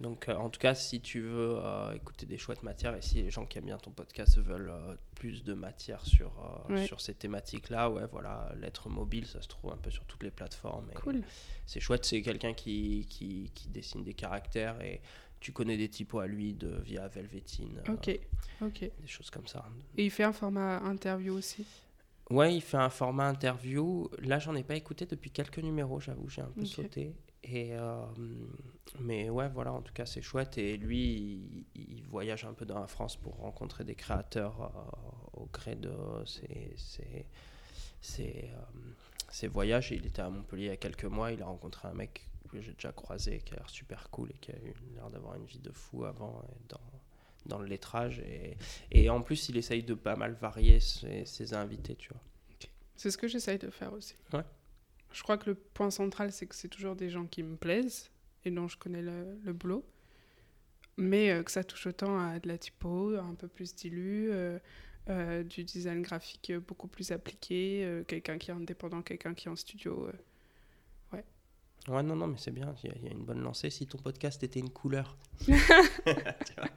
Donc, 0.00 0.28
euh, 0.28 0.34
en 0.36 0.50
tout 0.50 0.60
cas, 0.60 0.74
si 0.74 1.00
tu 1.00 1.20
veux 1.22 1.56
euh, 1.58 1.92
écouter 1.94 2.26
des 2.26 2.36
chouettes 2.36 2.62
matières 2.62 2.94
et 2.94 3.00
si 3.00 3.22
les 3.22 3.30
gens 3.30 3.46
qui 3.46 3.56
aiment 3.58 3.64
bien 3.64 3.78
ton 3.78 3.90
podcast 3.92 4.38
veulent 4.38 4.68
euh, 4.70 4.94
plus 5.14 5.42
de 5.42 5.54
matière 5.54 6.04
sur, 6.04 6.32
Ouais. 6.68 6.86
sur 6.86 7.00
ces 7.00 7.14
thématiques-là, 7.14 7.88
ouais, 7.90 8.06
voilà, 8.12 8.52
l'être 8.60 8.88
mobile, 8.90 9.26
ça 9.26 9.40
se 9.40 9.48
trouve 9.48 9.72
un 9.72 9.76
peu 9.78 9.90
sur 9.90 10.04
toutes 10.04 10.22
les 10.22 10.30
plateformes. 10.30 10.90
et 10.90 10.94
Cool. 10.94 11.22
C'est 11.64 11.80
chouette, 11.80 12.04
c'est 12.04 12.20
quelqu'un 12.20 12.52
qui, 12.52 13.06
qui, 13.08 13.50
qui 13.54 13.68
dessine 13.68 14.04
des 14.04 14.14
caractères 14.14 14.80
et 14.82 15.00
tu 15.40 15.52
connais 15.52 15.76
des 15.78 15.88
typos 15.88 16.18
à 16.18 16.26
lui 16.26 16.52
de, 16.54 16.68
via 16.82 17.08
Velvetine, 17.08 17.82
euh. 17.88 17.92
Ok. 17.94 18.80
des 18.80 19.06
choses 19.06 19.30
comme 19.30 19.46
ça. 19.46 19.64
Et 19.96 20.04
il 20.04 20.10
fait 20.10 20.24
un 20.24 20.32
format 20.32 20.78
interview 20.80 21.34
aussi? 21.34 21.64
Ouais, 22.30 22.54
il 22.54 22.60
fait 22.60 22.76
un 22.76 22.90
format 22.90 23.28
interview. 23.28 24.10
Là, 24.18 24.38
j'en 24.38 24.54
ai 24.56 24.64
pas 24.64 24.74
écouté 24.74 25.06
depuis 25.06 25.30
quelques 25.30 25.58
numéros, 25.58 26.00
j'avoue, 26.00 26.28
j'ai 26.28 26.42
un 26.42 26.50
peu 26.50 26.64
sauté. 26.64 27.14
Et 27.44 27.76
euh, 27.76 28.04
mais 28.98 29.30
ouais, 29.30 29.48
voilà, 29.48 29.72
en 29.72 29.80
tout 29.82 29.92
cas, 29.92 30.06
c'est 30.06 30.22
chouette. 30.22 30.58
Et 30.58 30.76
lui, 30.76 31.66
il, 31.76 31.80
il 31.80 32.02
voyage 32.06 32.44
un 32.44 32.52
peu 32.52 32.66
dans 32.66 32.80
la 32.80 32.88
France 32.88 33.16
pour 33.16 33.36
rencontrer 33.36 33.84
des 33.84 33.94
créateurs 33.94 34.60
euh, 34.60 35.40
au 35.40 35.46
gré 35.52 35.76
de 35.76 35.92
ses, 36.24 36.74
ses, 36.76 37.26
ses, 38.00 38.50
euh, 38.52 38.80
ses 39.30 39.46
voyages. 39.46 39.92
Il 39.92 40.04
était 40.06 40.22
à 40.22 40.28
Montpellier 40.28 40.64
il 40.64 40.68
y 40.68 40.72
a 40.72 40.76
quelques 40.76 41.04
mois. 41.04 41.30
Il 41.30 41.42
a 41.42 41.46
rencontré 41.46 41.86
un 41.86 41.94
mec 41.94 42.28
que 42.50 42.60
j'ai 42.60 42.72
déjà 42.72 42.92
croisé 42.92 43.38
qui 43.38 43.52
a 43.54 43.56
l'air 43.58 43.70
super 43.70 44.10
cool 44.10 44.30
et 44.30 44.38
qui 44.38 44.50
a 44.52 44.56
eu 44.56 44.74
l'air 44.94 45.10
d'avoir 45.10 45.36
une 45.36 45.46
vie 45.46 45.58
de 45.58 45.70
fou 45.72 46.04
avant 46.04 46.42
et 46.48 46.58
dans, 46.68 46.80
dans 47.46 47.58
le 47.58 47.66
lettrage. 47.66 48.20
Et, 48.20 48.56
et 48.90 49.08
en 49.10 49.22
plus, 49.22 49.48
il 49.48 49.56
essaye 49.56 49.82
de 49.82 49.94
pas 49.94 50.16
mal 50.16 50.32
varier 50.40 50.80
ses, 50.80 51.24
ses 51.24 51.54
invités, 51.54 51.94
tu 51.96 52.10
vois. 52.12 52.22
C'est 52.96 53.10
ce 53.10 53.18
que 53.18 53.28
j'essaye 53.28 53.58
de 53.58 53.70
faire 53.70 53.92
aussi. 53.92 54.14
Ouais. 54.32 54.44
Je 55.12 55.22
crois 55.22 55.38
que 55.38 55.50
le 55.50 55.54
point 55.54 55.90
central, 55.90 56.32
c'est 56.32 56.46
que 56.46 56.54
c'est 56.54 56.68
toujours 56.68 56.96
des 56.96 57.10
gens 57.10 57.26
qui 57.26 57.42
me 57.42 57.56
plaisent 57.56 58.10
et 58.44 58.50
dont 58.50 58.68
je 58.68 58.76
connais 58.78 59.02
le, 59.02 59.38
le 59.44 59.52
boulot. 59.52 59.84
Mais 60.98 61.30
euh, 61.30 61.42
que 61.42 61.50
ça 61.50 61.62
touche 61.62 61.86
autant 61.86 62.18
à 62.18 62.38
de 62.38 62.48
la 62.48 62.56
typo, 62.58 63.14
un 63.16 63.34
peu 63.34 63.48
plus 63.48 63.74
dilu, 63.74 64.28
euh, 64.30 64.58
euh, 65.10 65.42
du 65.42 65.62
design 65.62 66.00
graphique 66.02 66.52
beaucoup 66.66 66.88
plus 66.88 67.12
appliqué, 67.12 68.02
quelqu'un 68.08 68.38
qui 68.38 68.50
est 68.50 68.54
indépendant, 68.54 69.02
quelqu'un 69.02 69.34
qui 69.34 69.48
est 69.48 69.50
en 69.50 69.56
studio. 69.56 70.06
euh. 70.08 70.12
Ouais, 71.88 72.02
non, 72.02 72.16
non, 72.16 72.26
mais 72.26 72.38
c'est 72.38 72.50
bien, 72.50 72.74
il 72.82 72.88
y, 72.88 72.92
a- 72.92 72.96
il 72.96 73.04
y 73.04 73.08
a 73.08 73.12
une 73.12 73.24
bonne 73.24 73.40
lancée. 73.42 73.70
Si 73.70 73.86
ton 73.86 73.98
podcast 73.98 74.42
était 74.42 74.58
une 74.58 74.70
couleur. 74.70 75.16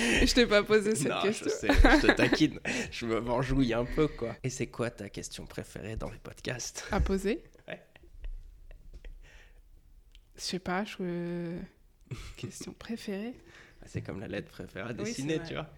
je 0.26 0.34
t'ai 0.34 0.46
pas 0.46 0.62
posé 0.62 0.94
cette 0.94 1.08
non, 1.08 1.22
question. 1.22 1.46
je 1.48 1.50
sais, 1.50 1.68
je 1.68 2.06
te 2.06 2.12
taquine. 2.12 2.60
je 2.90 3.06
me 3.06 3.16
venjouille 3.18 3.74
un 3.74 3.84
peu, 3.84 4.08
quoi. 4.08 4.36
Et 4.42 4.50
c'est 4.50 4.66
quoi 4.68 4.90
ta 4.90 5.08
question 5.08 5.46
préférée 5.46 5.96
dans 5.96 6.10
les 6.10 6.18
podcasts? 6.18 6.86
À 6.90 7.00
poser? 7.00 7.42
Ouais. 7.68 7.80
Je 10.36 10.40
sais 10.42 10.58
pas, 10.58 10.84
je... 10.84 11.56
question 12.36 12.72
préférée. 12.72 13.34
Ah, 13.82 13.86
C'est 13.86 14.02
comme 14.02 14.20
la 14.20 14.28
lettre 14.28 14.50
préférée 14.50 14.90
à 14.90 14.92
dessiner, 14.92 15.40
tu 15.46 15.54
vois. 15.54 15.70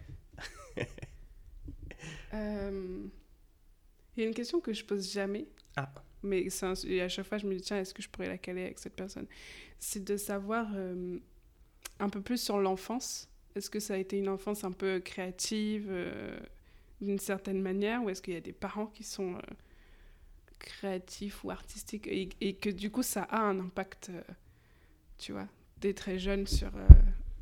Euh, 2.35 3.05
Il 4.17 4.23
y 4.23 4.25
a 4.25 4.29
une 4.29 4.35
question 4.35 4.61
que 4.61 4.73
je 4.73 4.85
pose 4.85 5.11
jamais. 5.13 5.47
Ah. 5.77 5.93
Mais 6.23 6.49
c'est 6.51 6.67
un- 6.67 6.75
et 6.87 7.01
à 7.03 7.09
chaque 7.09 7.27
fois, 7.27 7.39
je 7.39 7.47
me 7.47 7.55
dis, 7.55 7.63
tiens, 7.63 7.79
est-ce 7.81 7.95
que 7.95 8.03
je 8.03 8.09
pourrais 8.09 8.29
la 8.29 8.39
caler 8.39 8.63
avec 8.65 8.79
cette 8.79 8.95
personne? 8.95 9.27
C'est 9.79 10.05
de 10.05 10.17
savoir 10.17 10.69
euh, 10.75 11.19
un 11.99 12.09
peu 12.09 12.21
plus 12.21 12.39
sur 12.41 12.59
l'enfance. 12.59 13.29
Est-ce 13.55 13.69
que 13.71 13.81
ça 13.81 13.95
a 13.95 13.97
été 13.99 14.19
une 14.19 14.29
enfance 14.29 14.65
un 14.65 14.73
peu 14.73 15.01
créative 15.01 15.87
euh, 15.91 16.39
d'une 17.01 17.19
certaine 17.19 17.61
manière 17.61 18.03
Ou 18.03 18.11
est-ce 18.11 18.23
qu'il 18.23 18.35
y 18.35 18.37
a 18.37 18.41
des 18.41 18.53
parents 18.53 18.87
qui 18.87 19.05
sont 19.05 19.35
euh, 19.35 19.41
créatifs 20.59 21.45
ou 21.45 21.51
artistiques 21.51 22.07
et, 22.07 22.29
et 22.41 22.55
que 22.55 22.71
du 22.71 22.91
coup, 22.91 23.03
ça 23.03 23.23
a 23.25 23.41
un 23.41 23.59
impact, 23.59 24.11
euh, 24.11 24.23
tu 25.19 25.33
vois, 25.33 25.49
dès 25.81 25.93
très 25.95 26.19
jeune 26.19 26.47
sur. 26.47 26.71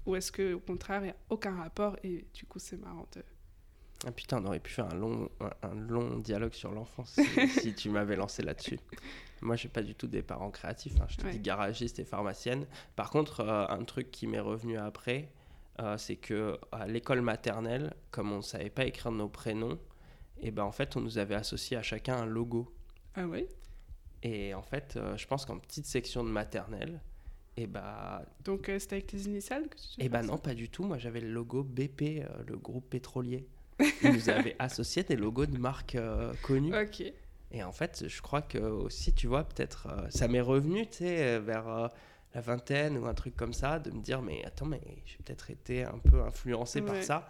ou 0.07 0.17
est-ce 0.17 0.33
que 0.33 0.55
au 0.55 0.61
contraire, 0.61 1.01
il 1.03 1.05
n'y 1.07 1.11
a 1.11 1.17
aucun 1.29 1.55
rapport 1.57 1.97
et 2.03 2.25
du 2.35 2.45
coup, 2.47 2.59
c'est 2.59 2.79
marrant 2.79 3.07
de. 3.15 3.23
Ah 4.07 4.13
putain, 4.13 4.43
on 4.43 4.47
aurait 4.47 4.61
pu 4.61 4.73
faire 4.73 4.87
un 4.87 4.95
long, 4.95 5.29
un, 5.41 5.69
un 5.69 5.75
long 5.75 6.17
dialogue 6.17 6.55
sur 6.55 6.73
l'enfance 6.73 7.21
si, 7.21 7.49
si 7.61 7.75
tu 7.75 7.91
m'avais 7.91 8.17
lancé 8.17 8.43
là-dessus. 8.43 8.79
Moi, 9.43 9.57
j'ai 9.57 9.69
pas 9.69 9.83
du 9.83 9.95
tout 9.95 10.07
des 10.07 10.23
parents 10.23 10.51
créatifs. 10.51 10.99
hein. 11.03 11.07
Je 11.11 11.19
te 11.19 11.25
Ouais. 11.27 11.33
dis 11.33 11.39
garagiste 11.39 11.99
et 11.99 12.05
pharmacienne. 12.05 12.67
Par 12.97 13.11
contre, 13.11 13.41
euh, 13.41 13.67
un 13.69 13.85
truc 13.85 14.11
qui 14.11 14.27
m'est 14.27 14.41
revenu 14.41 14.79
après, 14.79 15.29
euh, 15.81 15.97
c'est 15.97 16.17
que 16.17 16.59
à 16.73 16.87
l'école 16.87 17.23
maternelle, 17.23 17.95
comme 18.11 18.33
on 18.33 18.39
ne 18.39 18.43
savait 18.43 18.71
pas 18.71 18.85
écrire 18.85 19.13
nos 19.13 19.29
prénoms, 19.29 19.79
et 20.41 20.51
ben 20.51 20.65
en 20.65 20.73
fait, 20.73 20.97
on 20.97 21.01
nous 21.01 21.19
avait 21.19 21.35
associé 21.35 21.77
à 21.77 21.83
chacun 21.83 22.17
un 22.17 22.27
logo. 22.27 22.73
Ah 23.15 23.27
oui 23.27 23.47
Et 24.23 24.55
en 24.55 24.63
fait, 24.63 24.95
euh, 24.97 25.17
je 25.17 25.27
pense 25.27 25.47
qu'en 25.47 25.59
petite 25.59 25.87
section 25.87 26.23
de 26.25 26.29
maternelle, 26.29 27.01
et 27.57 27.67
bah, 27.67 28.25
Donc, 28.45 28.69
euh, 28.69 28.79
c'était 28.79 28.97
avec 28.97 29.07
tes 29.09 29.19
initiales 29.19 29.69
que 29.69 29.77
tu 29.77 30.03
et 30.03 30.09
bah 30.09 30.21
fais 30.21 30.27
non, 30.27 30.39
pas 30.39 30.55
du 30.55 30.69
tout. 30.69 30.85
Moi, 30.85 30.99
j'avais 30.99 31.21
le 31.21 31.31
logo 31.31 31.63
BP, 31.63 32.23
le 32.47 32.57
groupe 32.57 32.89
pétrolier. 32.89 33.47
Ils 34.03 34.13
nous 34.13 34.31
avaient 34.31 34.57
associé 34.59 35.03
des 35.03 35.17
logos 35.17 35.47
de 35.47 35.59
marques 35.59 35.99
connues. 36.43 36.75
Ok. 36.75 37.03
Et 37.53 37.65
en 37.65 37.73
fait, 37.73 38.05
je 38.07 38.23
crois 38.23 38.43
que 38.43 38.59
aussi, 38.59 39.13
tu 39.13 39.27
vois, 39.27 39.45
peut-être, 39.45 39.89
ça 40.11 40.29
m'est 40.29 40.41
revenu, 40.41 40.87
tu 40.87 40.99
sais, 40.99 41.41
vers 41.41 41.91
la 42.35 42.41
vingtaine 42.41 42.97
ou 42.99 43.07
un 43.07 43.15
truc 43.15 43.37
comme 43.37 43.53
ça, 43.53 43.79
de 43.79 43.91
me 43.91 44.01
dire, 44.01 44.23
mais 44.23 44.45
attends, 44.45 44.67
mais 44.67 44.81
j'ai 45.05 45.17
peut-être 45.19 45.51
été 45.51 45.85
un 45.85 45.99
peu 45.99 46.23
influencé 46.23 46.81
par 46.81 47.03
ça. 47.03 47.29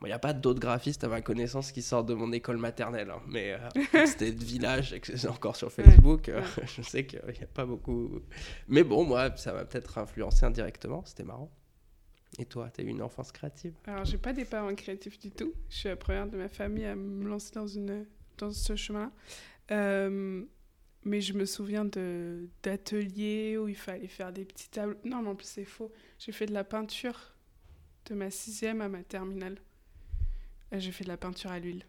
Bon, 0.00 0.06
il 0.06 0.10
n'y 0.10 0.14
a 0.14 0.18
pas 0.18 0.32
d'autres 0.32 0.60
graphistes 0.60 1.04
à 1.04 1.08
ma 1.08 1.20
connaissance 1.20 1.70
qui 1.70 1.82
sortent 1.82 2.08
de 2.08 2.14
mon 2.14 2.32
école 2.32 2.56
maternelle, 2.56 3.10
hein, 3.10 3.22
mais 3.28 3.52
euh, 3.52 4.06
c'était 4.06 4.32
de 4.32 4.42
village 4.42 4.92
et 4.92 5.00
que 5.00 5.16
c'est 5.16 5.28
encore 5.28 5.56
sur 5.56 5.70
Facebook, 5.70 6.28
euh, 6.28 6.40
ouais. 6.40 6.66
je 6.76 6.82
sais 6.82 7.06
qu'il 7.06 7.22
n'y 7.26 7.44
a 7.44 7.46
pas 7.46 7.64
beaucoup. 7.64 8.20
Mais 8.66 8.82
bon, 8.82 9.04
moi, 9.04 9.36
ça 9.36 9.52
m'a 9.52 9.64
peut-être 9.64 9.98
influencé 9.98 10.46
indirectement, 10.46 11.04
c'était 11.04 11.22
marrant. 11.22 11.50
Et 12.38 12.46
toi, 12.46 12.68
tu 12.74 12.80
as 12.80 12.84
eu 12.84 12.88
une 12.88 13.02
enfance 13.02 13.30
créative? 13.30 13.74
Alors, 13.86 14.04
j'ai 14.04 14.18
pas 14.18 14.32
des 14.32 14.44
parents 14.44 14.74
créatifs 14.74 15.18
du 15.20 15.30
tout. 15.30 15.52
Je 15.70 15.76
suis 15.76 15.88
la 15.88 15.96
première 15.96 16.26
de 16.26 16.36
ma 16.36 16.48
famille 16.48 16.86
à 16.86 16.96
me 16.96 17.28
lancer 17.28 17.52
dans, 17.54 17.66
une, 17.66 18.06
dans 18.38 18.50
ce 18.50 18.74
chemin. 18.74 19.12
Euh, 19.70 20.44
mais 21.04 21.20
je 21.20 21.32
me 21.34 21.44
souviens 21.44 21.84
de- 21.84 22.48
d'ateliers 22.62 23.56
où 23.58 23.68
il 23.68 23.76
fallait 23.76 24.08
faire 24.08 24.32
des 24.32 24.44
petits 24.44 24.68
tableaux. 24.70 24.98
Non, 25.04 25.22
mais 25.22 25.28
en 25.30 25.34
plus, 25.34 25.46
c'est 25.46 25.64
faux. 25.64 25.92
J'ai 26.18 26.32
fait 26.32 26.46
de 26.46 26.52
la 26.54 26.64
peinture 26.64 27.34
de 28.06 28.14
ma 28.14 28.30
sixième 28.30 28.80
à 28.80 28.88
ma 28.88 29.02
terminale. 29.02 29.58
Et 30.72 30.80
J'ai 30.80 30.92
fait 30.92 31.04
de 31.04 31.08
la 31.08 31.16
peinture 31.16 31.50
à 31.50 31.58
l'huile. 31.58 31.84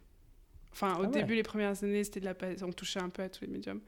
Enfin, 0.72 0.96
au 0.98 1.04
Ah 1.04 1.08
ouais. 1.08 1.08
début, 1.08 1.36
les 1.36 1.44
premières 1.44 1.84
années, 1.84 2.04
c'était 2.04 2.20
de 2.20 2.26
la 2.26 2.36
on 2.64 2.72
touchait 2.72 3.00
un 3.00 3.10
peu 3.10 3.24
à 3.24 3.30
tous 3.30 3.42
les 3.42 3.48
médiums. 3.52 3.82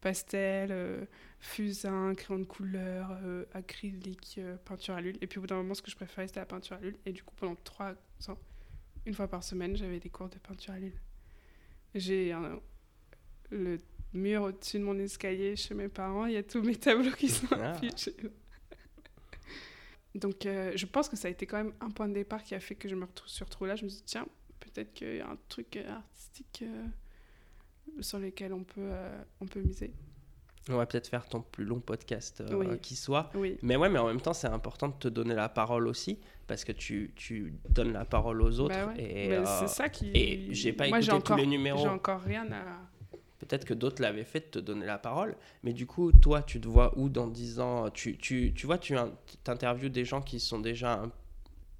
Pastel, 0.00 0.68
euh, 0.70 1.06
fusain, 1.40 2.14
crayon 2.14 2.40
de 2.40 2.44
couleur, 2.44 3.18
euh, 3.22 3.46
acrylique, 3.54 4.34
euh, 4.38 4.56
peinture 4.58 4.94
à 4.94 5.00
l'huile. 5.00 5.16
Et 5.22 5.26
puis 5.26 5.38
au 5.38 5.40
bout 5.40 5.46
d'un 5.46 5.56
moment, 5.56 5.72
ce 5.74 5.80
que 5.80 5.90
je 5.90 5.96
préférais, 5.96 6.26
c'était 6.26 6.40
la 6.40 6.46
peinture 6.46 6.76
à 6.76 6.80
l'huile. 6.80 6.96
Et 7.06 7.12
du 7.12 7.22
coup, 7.22 7.34
pendant 7.36 7.56
trois 7.56 7.94
ans, 8.28 8.38
une 9.06 9.14
fois 9.14 9.28
par 9.28 9.42
semaine, 9.42 9.76
j'avais 9.76 9.98
des 10.00 10.10
cours 10.10 10.28
de 10.28 10.36
peinture 10.38 10.74
à 10.74 10.78
l'huile. 10.78 11.00
J'ai 11.94 12.34
le 13.50 13.78
mur 14.14 14.42
au-dessus 14.42 14.78
de 14.78 14.84
mon 14.84 14.98
escalier 14.98 15.56
chez 15.56 15.74
mes 15.74 15.88
parents, 15.88 16.26
il 16.26 16.32
y 16.34 16.36
a 16.36 16.42
tous 16.42 16.62
mes 16.62 16.76
tableaux 16.76 17.12
qui 17.12 17.28
sont 17.28 17.46
Ah. 17.52 17.72
affichés. 17.72 18.14
Donc 20.14 20.46
euh, 20.46 20.72
je 20.76 20.86
pense 20.86 21.08
que 21.08 21.16
ça 21.16 21.28
a 21.28 21.30
été 21.30 21.46
quand 21.46 21.56
même 21.56 21.72
un 21.80 21.90
point 21.90 22.08
de 22.08 22.14
départ 22.14 22.42
qui 22.44 22.54
a 22.54 22.60
fait 22.60 22.76
que 22.76 22.88
je 22.88 22.94
me 22.94 23.04
retrouve, 23.04 23.28
suis 23.28 23.44
retrouvée 23.44 23.68
là. 23.70 23.76
Je 23.76 23.84
me 23.84 23.88
suis 23.88 23.98
dit, 23.98 24.04
tiens, 24.06 24.26
peut-être 24.60 24.92
qu'il 24.94 25.16
y 25.16 25.20
a 25.20 25.28
un 25.28 25.38
truc 25.48 25.76
euh, 25.76 25.90
artistique 25.92 26.62
euh, 26.62 26.86
sur 28.00 28.18
lequel 28.20 28.52
on 28.52 28.62
peut, 28.62 28.80
euh, 28.80 29.22
on 29.40 29.46
peut 29.46 29.60
miser. 29.60 29.92
On 30.70 30.76
va 30.76 30.86
peut-être 30.86 31.08
faire 31.08 31.28
ton 31.28 31.42
plus 31.42 31.64
long 31.64 31.80
podcast 31.80 32.42
Oui. 32.52 32.78
qui 32.80 32.96
soit. 32.96 33.28
Oui, 33.34 33.58
Mais 33.60 33.76
ouais, 33.76 33.90
mais 33.90 33.98
en 33.98 34.06
même 34.06 34.20
temps, 34.22 34.32
c'est 34.32 34.46
important 34.46 34.88
de 34.88 34.94
te 34.94 35.08
donner 35.08 35.34
la 35.34 35.50
parole 35.50 35.86
aussi, 35.88 36.18
parce 36.46 36.64
que 36.64 36.72
tu, 36.72 37.12
tu 37.16 37.52
donnes 37.68 37.92
la 37.92 38.06
parole 38.06 38.40
aux 38.40 38.60
autres. 38.60 38.74
Bah 38.74 38.86
ouais. 38.86 39.02
Et, 39.26 39.32
euh, 39.34 39.44
c'est 39.60 39.68
ça 39.68 39.90
qui. 39.90 40.10
et 40.14 40.54
j'ai 40.54 40.72
pas 40.72 40.88
Moi, 40.88 41.00
écouté 41.00 41.10
tous 41.10 41.16
encore, 41.16 41.36
les 41.36 41.44
numéros. 41.46 41.82
J'ai 41.82 41.88
encore 41.88 42.20
rien 42.22 42.50
à. 42.50 42.80
Peut-être 43.38 43.64
que 43.64 43.74
d'autres 43.74 44.00
l'avaient 44.00 44.24
fait 44.24 44.40
de 44.40 44.46
te 44.46 44.58
donner 44.58 44.86
la 44.86 44.98
parole. 44.98 45.36
Mais 45.62 45.72
du 45.72 45.86
coup, 45.86 46.12
toi, 46.12 46.42
tu 46.42 46.60
te 46.60 46.68
vois 46.68 46.96
où 46.98 47.08
dans 47.08 47.26
10 47.26 47.60
ans? 47.60 47.90
Tu, 47.90 48.16
tu, 48.16 48.52
tu 48.54 48.66
vois, 48.66 48.78
tu 48.78 48.94
interviews 49.46 49.88
des 49.90 50.04
gens 50.04 50.22
qui 50.22 50.40
sont 50.40 50.58
déjà 50.60 50.94
un- 51.02 51.12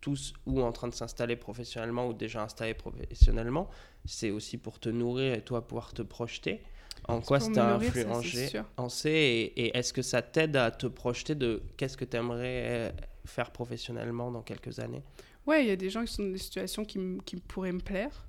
tous 0.01 0.35
ou 0.47 0.61
en 0.61 0.73
train 0.73 0.89
de 0.89 0.95
s'installer 0.95 1.37
professionnellement 1.37 2.07
ou 2.09 2.13
déjà 2.13 2.43
installés 2.43 2.75
professionnellement. 2.75 3.71
C'est 4.05 4.31
aussi 4.31 4.59
pour 4.59 4.79
te 4.79 4.91
nourrir 4.91 5.33
et 5.35 5.41
toi 5.43 5.67
pouvoir 5.67 5.95
te 5.95 6.03
projeter. 6.03 6.61
En 7.09 7.21
quoi 7.21 7.41
ça 7.41 7.53
t'a 7.53 7.75
influencé 7.75 9.11
et, 9.11 9.67
et 9.67 9.77
est-ce 9.77 9.93
que 9.93 10.03
ça 10.03 10.23
t'aide 10.23 10.57
à 10.57 10.71
te 10.71 10.87
projeter 10.87 11.35
de 11.35 11.63
qu'est-ce 11.77 11.97
que 11.97 12.05
tu 12.05 12.17
aimerais 12.17 12.95
faire 13.25 13.51
professionnellement 13.51 14.31
dans 14.31 14.43
quelques 14.43 14.79
années? 14.79 15.03
Ouais, 15.47 15.63
il 15.65 15.69
y 15.69 15.71
a 15.71 15.77
des 15.77 15.91
gens 15.91 16.05
qui 16.05 16.13
sont 16.13 16.23
dans 16.25 16.31
des 16.33 16.39
situations 16.39 16.85
qui, 16.85 16.99
qui 17.25 17.37
pourraient 17.37 17.73
me 17.73 17.81
plaire. 17.81 18.27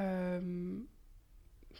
Euh, 0.00 0.78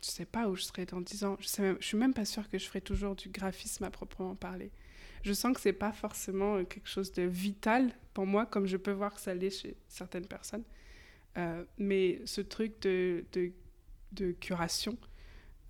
je 0.04 0.10
sais 0.10 0.26
pas 0.26 0.48
où 0.48 0.54
je 0.54 0.62
serai 0.62 0.84
dans 0.86 1.00
10 1.00 1.24
ans. 1.24 1.36
Je, 1.40 1.46
sais 1.46 1.76
suis 1.80 1.96
même 1.96 2.14
pas 2.14 2.24
sûre 2.24 2.48
que 2.50 2.58
je 2.58 2.66
ferai 2.66 2.80
toujours 2.80 3.14
du 3.14 3.28
graphisme 3.28 3.84
à 3.84 3.90
proprement 3.90 4.34
parler. 4.34 4.70
Je 5.22 5.32
sens 5.32 5.54
que 5.54 5.60
c'est 5.60 5.72
pas 5.72 5.92
forcément 5.92 6.56
euh, 6.56 6.64
quelque 6.64 6.88
chose 6.88 7.12
de 7.12 7.22
vital 7.22 7.90
pour 8.12 8.26
moi, 8.26 8.44
comme 8.44 8.66
je 8.66 8.76
peux 8.76 8.92
voir 8.92 9.14
que 9.14 9.20
ça 9.20 9.34
l'est 9.34 9.50
chez 9.50 9.76
certaines 9.88 10.26
personnes. 10.26 10.64
Euh, 11.38 11.64
mais 11.78 12.20
ce 12.26 12.42
truc 12.42 12.80
de, 12.82 13.24
curation 14.40 14.98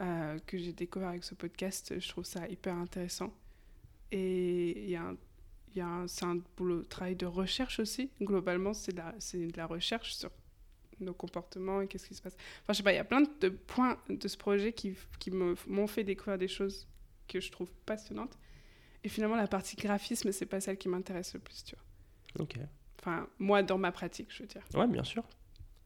euh, 0.03 0.39
que 0.47 0.59
j'ai 0.59 0.73
découvert 0.73 1.11
avec 1.11 1.25
ce 1.25 1.35
podcast, 1.35 1.99
je 1.99 2.09
trouve 2.09 2.25
ça 2.25 2.49
hyper 2.49 2.75
intéressant. 2.75 3.33
Et 4.11 4.97
c'est 6.07 6.25
un 6.25 6.39
travail 6.89 7.17
de 7.17 7.27
recherche 7.27 7.79
aussi. 7.79 8.11
Globalement, 8.21 8.75
c'est 8.75 8.93
de, 8.93 9.51
de 9.51 9.57
la 9.57 9.67
recherche 9.67 10.15
sur 10.15 10.31
nos 11.01 11.15
comportements 11.15 11.81
et 11.81 11.87
qu'est-ce 11.89 12.07
qui 12.09 12.15
se 12.15 12.23
passe. 12.23 12.37
Enfin, 12.63 12.73
je 12.73 12.77
sais 12.79 12.83
pas, 12.83 12.93
il 12.93 12.97
y 12.97 12.99
a 12.99 13.05
plein 13.05 13.23
de 13.41 13.49
points 13.49 13.99
de 14.09 14.29
ce 14.29 14.37
projet 14.37 14.73
qui, 14.73 14.95
qui 15.19 15.31
m'ont 15.31 15.87
fait 15.87 16.05
découvrir 16.05 16.39
des 16.39 16.49
choses 16.49 16.87
que 17.29 17.41
je 17.41 17.51
trouve 17.51 17.71
passionnantes. 17.87 18.39
Et 19.03 19.09
finalement, 19.09 19.37
la 19.37 19.47
partie 19.49 19.77
graphisme, 19.77 20.33
c'est 20.33 20.47
pas 20.47 20.61
celle 20.61 20.79
qui 20.79 20.89
m'intéresse 20.89 21.35
le 21.35 21.41
plus, 21.41 21.63
tu 21.65 21.77
vois. 21.77 22.45
Ok. 22.45 22.57
Enfin, 23.01 23.27
moi, 23.39 23.63
dans 23.63 23.79
ma 23.79 23.93
pratique, 23.93 24.29
je 24.31 24.43
veux 24.43 24.49
dire. 24.49 24.63
Ouais, 24.75 24.87
bien 24.87 25.05
sûr. 25.05 25.25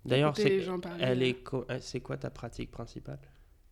D'ailleurs, 0.05 0.37
c'est 0.37 0.57
elle 1.01 1.23
euh. 1.23 1.27
est 1.27 1.35
co- 1.43 1.67
c'est 1.81 2.01
quoi 2.01 2.17
ta 2.17 2.31
pratique 2.31 2.71
principale? 2.71 3.19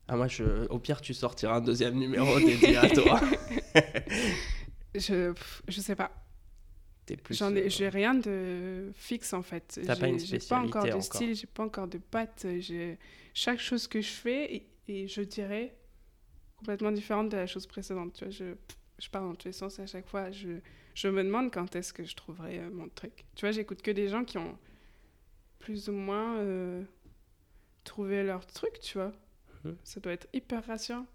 Ah 0.09 0.17
moi, 0.17 0.29
je, 0.29 0.67
au 0.69 0.79
pire, 0.79 1.01
tu 1.01 1.15
sortiras 1.15 1.57
un 1.57 1.61
deuxième 1.61 1.95
numéro 1.95 2.39
dédié 2.41 2.77
à 2.77 2.89
toi. 2.91 3.21
Je, 4.95 5.35
je 5.69 5.81
sais 5.83 5.95
pas. 5.95 6.11
Plus. 7.15 7.37
J'en 7.39 7.55
ai, 7.55 7.67
euh, 7.67 7.69
j'ai 7.69 7.89
rien 7.89 8.15
de 8.15 8.91
fixe 8.97 9.33
en 9.33 9.43
fait. 9.43 9.81
T'as 9.87 9.95
pas 9.95 10.09
J'ai- 10.19 10.39
pas 10.41 10.59
encore 10.59 10.85
de 10.85 11.01
style, 11.01 11.35
j'ai 11.37 11.47
pas 11.47 11.63
encore 11.63 11.87
de 11.87 11.99
patte. 11.99 12.47
J'ai 12.59 12.99
chaque 13.33 13.61
chose 13.61 13.87
que 13.87 14.01
je 14.01 14.09
fais 14.11 14.53
et, 14.57 14.67
et 14.89 15.07
je 15.07 15.21
dirais 15.23 15.77
complètement 16.57 16.91
différente 16.91 17.29
de 17.29 17.37
la 17.37 17.47
chose 17.47 17.67
précédente. 17.67 18.15
Tu 18.15 18.25
vois, 18.25 18.31
je, 18.33 18.55
je 18.99 19.09
pars 19.09 19.23
dans 19.23 19.35
tous 19.37 19.47
les 19.47 19.53
sens 19.53 19.79
à 19.79 19.87
chaque 19.87 20.09
fois. 20.09 20.33
Je, 20.33 20.59
je 20.95 21.07
me 21.09 21.23
demande 21.23 21.53
quand 21.53 21.77
est-ce 21.77 21.93
que 21.93 22.03
je 22.05 22.17
trouverai 22.17 22.59
euh, 22.59 22.71
mon 22.71 22.89
truc. 22.89 23.25
Tu 23.37 23.43
vois, 23.43 23.53
j'écoute 23.53 23.83
que 23.83 23.91
des 23.93 24.09
gens 24.09 24.25
qui 24.25 24.39
ont 24.39 24.59
plus 25.61 25.89
ou 25.89 25.93
moins 25.93 26.39
euh, 26.39 26.83
trouvé 27.85 28.25
leur 28.25 28.47
truc. 28.47 28.81
Tu 28.81 28.95
vois, 28.99 29.13
Mhm. 29.65 29.77
ça 29.85 30.01
doit 30.01 30.13
être 30.13 30.27
hyper 30.33 30.65
rassurant. 30.67 31.07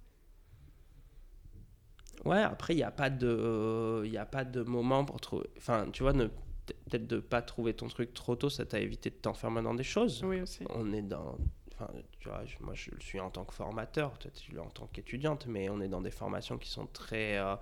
Ouais, 2.25 2.41
après, 2.41 2.73
il 2.73 2.77
n'y 2.77 2.83
a, 2.83 2.91
pas 2.91 3.09
de- 3.09 4.03
y 4.05 4.17
a 4.17 4.25
pas 4.25 4.43
de 4.45 4.61
moment 4.63 5.03
pour 5.05 5.19
trouver. 5.21 5.47
Enfin, 5.57 5.87
tu 5.91 6.03
vois, 6.03 6.13
ne... 6.13 6.25
peut-être 6.25 7.07
de 7.07 7.19
pas 7.19 7.41
trouver 7.41 7.73
ton 7.73 7.87
truc 7.87 8.13
trop 8.13 8.35
tôt, 8.35 8.49
ça 8.49 8.65
t'a 8.65 8.79
évité 8.79 9.09
de 9.09 9.15
t'enfermer 9.15 9.61
dans 9.61 9.73
des 9.73 9.83
choses. 9.83 10.23
Oui 10.23 10.41
aussi. 10.41 10.63
On 10.69 10.93
est 10.93 11.01
dans. 11.01 11.37
Enfin, 11.73 11.89
tu 12.19 12.29
vois, 12.29 12.45
je- 12.45 12.57
moi, 12.59 12.73
je 12.75 12.91
le 12.91 12.99
suis 13.01 13.19
en 13.19 13.31
tant 13.31 13.43
que 13.43 13.53
formateur, 13.53 14.11
peut-être 14.11 14.41
l'es 14.49 14.59
en 14.59 14.69
tant 14.69 14.87
qu'étudiante, 14.87 15.47
mais 15.47 15.67
on 15.69 15.81
est 15.81 15.87
dans 15.87 16.01
des 16.01 16.11
formations 16.11 16.57
qui 16.59 16.69
sont 16.69 16.85
très. 16.87 17.37
euh, 17.37 17.55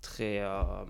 très 0.00 0.40
euh, 0.40 0.84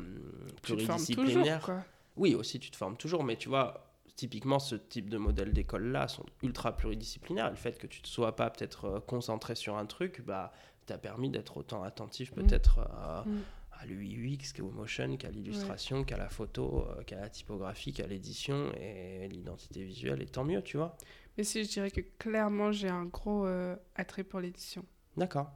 Tu 0.62 0.74
te 0.76 0.82
formes 0.82 0.98
toujours, 1.04 1.04
pluridisciplinaires. 1.04 1.60
quoi. 1.62 1.84
Oui, 2.16 2.34
aussi, 2.34 2.58
tu 2.58 2.70
te 2.70 2.76
formes 2.76 2.96
toujours, 2.96 3.22
mais 3.22 3.36
tu 3.36 3.48
vois, 3.48 3.92
typiquement, 4.16 4.58
ce 4.58 4.76
type 4.76 5.10
de 5.10 5.18
modèle 5.18 5.52
d'école-là 5.52 6.08
sont 6.08 6.24
ultra 6.42 6.76
pluridisciplinaires. 6.76 7.50
Le 7.50 7.56
fait 7.56 7.76
que 7.78 7.86
tu 7.86 8.00
ne 8.02 8.06
sois 8.06 8.34
pas 8.34 8.50
peut-être 8.50 8.84
euh, 8.86 9.00
concentré 9.00 9.54
sur 9.54 9.76
un 9.76 9.86
truc, 9.86 10.22
bah, 10.22 10.52
t'a 10.86 10.98
permis 10.98 11.30
d'être 11.30 11.56
autant 11.56 11.82
attentif 11.82 12.32
Mm. 12.32 12.34
peut-être 12.34 12.78
à, 12.80 13.24
Mm. 13.26 13.40
à 13.72 13.86
l'UX, 13.86 14.52
qu'au 14.56 14.70
motion, 14.70 15.16
qu'à 15.16 15.30
l'illustration, 15.30 16.04
qu'à 16.04 16.16
la 16.16 16.28
photo, 16.28 16.86
euh, 16.88 17.02
qu'à 17.04 17.16
la 17.20 17.28
typographie, 17.28 17.92
qu'à 17.92 18.06
l'édition 18.06 18.72
et 18.80 19.28
l'identité 19.28 19.84
visuelle, 19.84 20.22
et 20.22 20.26
tant 20.26 20.44
mieux, 20.44 20.62
tu 20.62 20.76
vois. 20.76 20.96
Mais 21.36 21.44
si 21.44 21.64
je 21.64 21.68
dirais 21.70 21.90
que 21.90 22.00
clairement 22.18 22.70
j'ai 22.70 22.88
un 22.88 23.06
gros 23.06 23.46
euh, 23.46 23.74
attrait 23.96 24.22
pour 24.24 24.40
l'édition. 24.40 24.84
D'accord. 25.16 25.50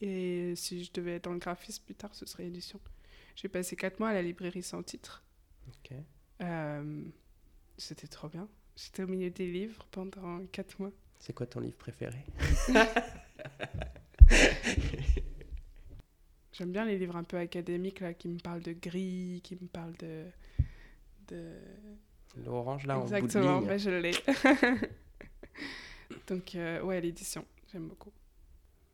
Et 0.00 0.54
si 0.56 0.82
je 0.84 0.90
devais 0.92 1.16
être 1.16 1.24
dans 1.24 1.32
le 1.32 1.38
graphisme 1.38 1.84
plus 1.84 1.94
tard, 1.94 2.14
ce 2.14 2.24
serait 2.24 2.46
édition. 2.46 2.80
J'ai 3.36 3.48
passé 3.48 3.76
quatre 3.76 4.00
mois 4.00 4.08
à 4.08 4.14
la 4.14 4.22
librairie 4.22 4.62
sans 4.62 4.82
titre. 4.82 5.22
Ok. 5.68 5.92
Euh, 6.42 7.04
C'était 7.76 8.06
trop 8.08 8.28
bien. 8.28 8.48
J'étais 8.76 9.02
au 9.02 9.06
milieu 9.06 9.28
des 9.30 9.50
livres 9.50 9.86
pendant 9.90 10.44
quatre 10.52 10.78
mois. 10.80 10.90
C'est 11.18 11.34
quoi 11.34 11.46
ton 11.46 11.60
livre 11.60 11.76
préféré? 11.76 12.24
J'aime 16.60 16.72
bien 16.72 16.84
les 16.84 16.98
livres 16.98 17.16
un 17.16 17.24
peu 17.24 17.38
académiques 17.38 18.00
là, 18.00 18.12
qui 18.12 18.28
me 18.28 18.38
parlent 18.38 18.60
de 18.60 18.74
gris, 18.74 19.40
qui 19.42 19.54
me 19.54 19.66
parlent 19.66 19.96
de. 19.96 20.26
de... 21.28 21.54
L'orange 22.44 22.86
là 22.86 22.98
en 22.98 23.04
bout 23.04 23.10
de 23.10 23.16
Exactement, 23.16 23.78
je 23.78 23.90
l'ai. 23.90 24.12
Donc, 26.28 26.54
euh, 26.54 26.82
ouais, 26.82 27.00
l'édition, 27.00 27.46
j'aime 27.72 27.88
beaucoup. 27.88 28.12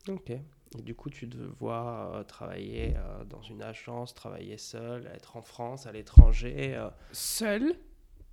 Ok. 0.07 0.29
Et 0.29 0.81
du 0.81 0.95
coup, 0.95 1.09
tu 1.09 1.27
te 1.27 1.35
vois 1.35 2.13
euh, 2.15 2.23
travailler 2.23 2.93
euh, 2.95 3.25
dans 3.25 3.41
une 3.41 3.61
agence, 3.61 4.13
travailler 4.13 4.57
seul, 4.57 5.05
être 5.07 5.35
en 5.35 5.41
France, 5.41 5.87
à 5.87 5.91
l'étranger. 5.91 6.73
euh, 6.73 6.89
Seul 7.11 7.75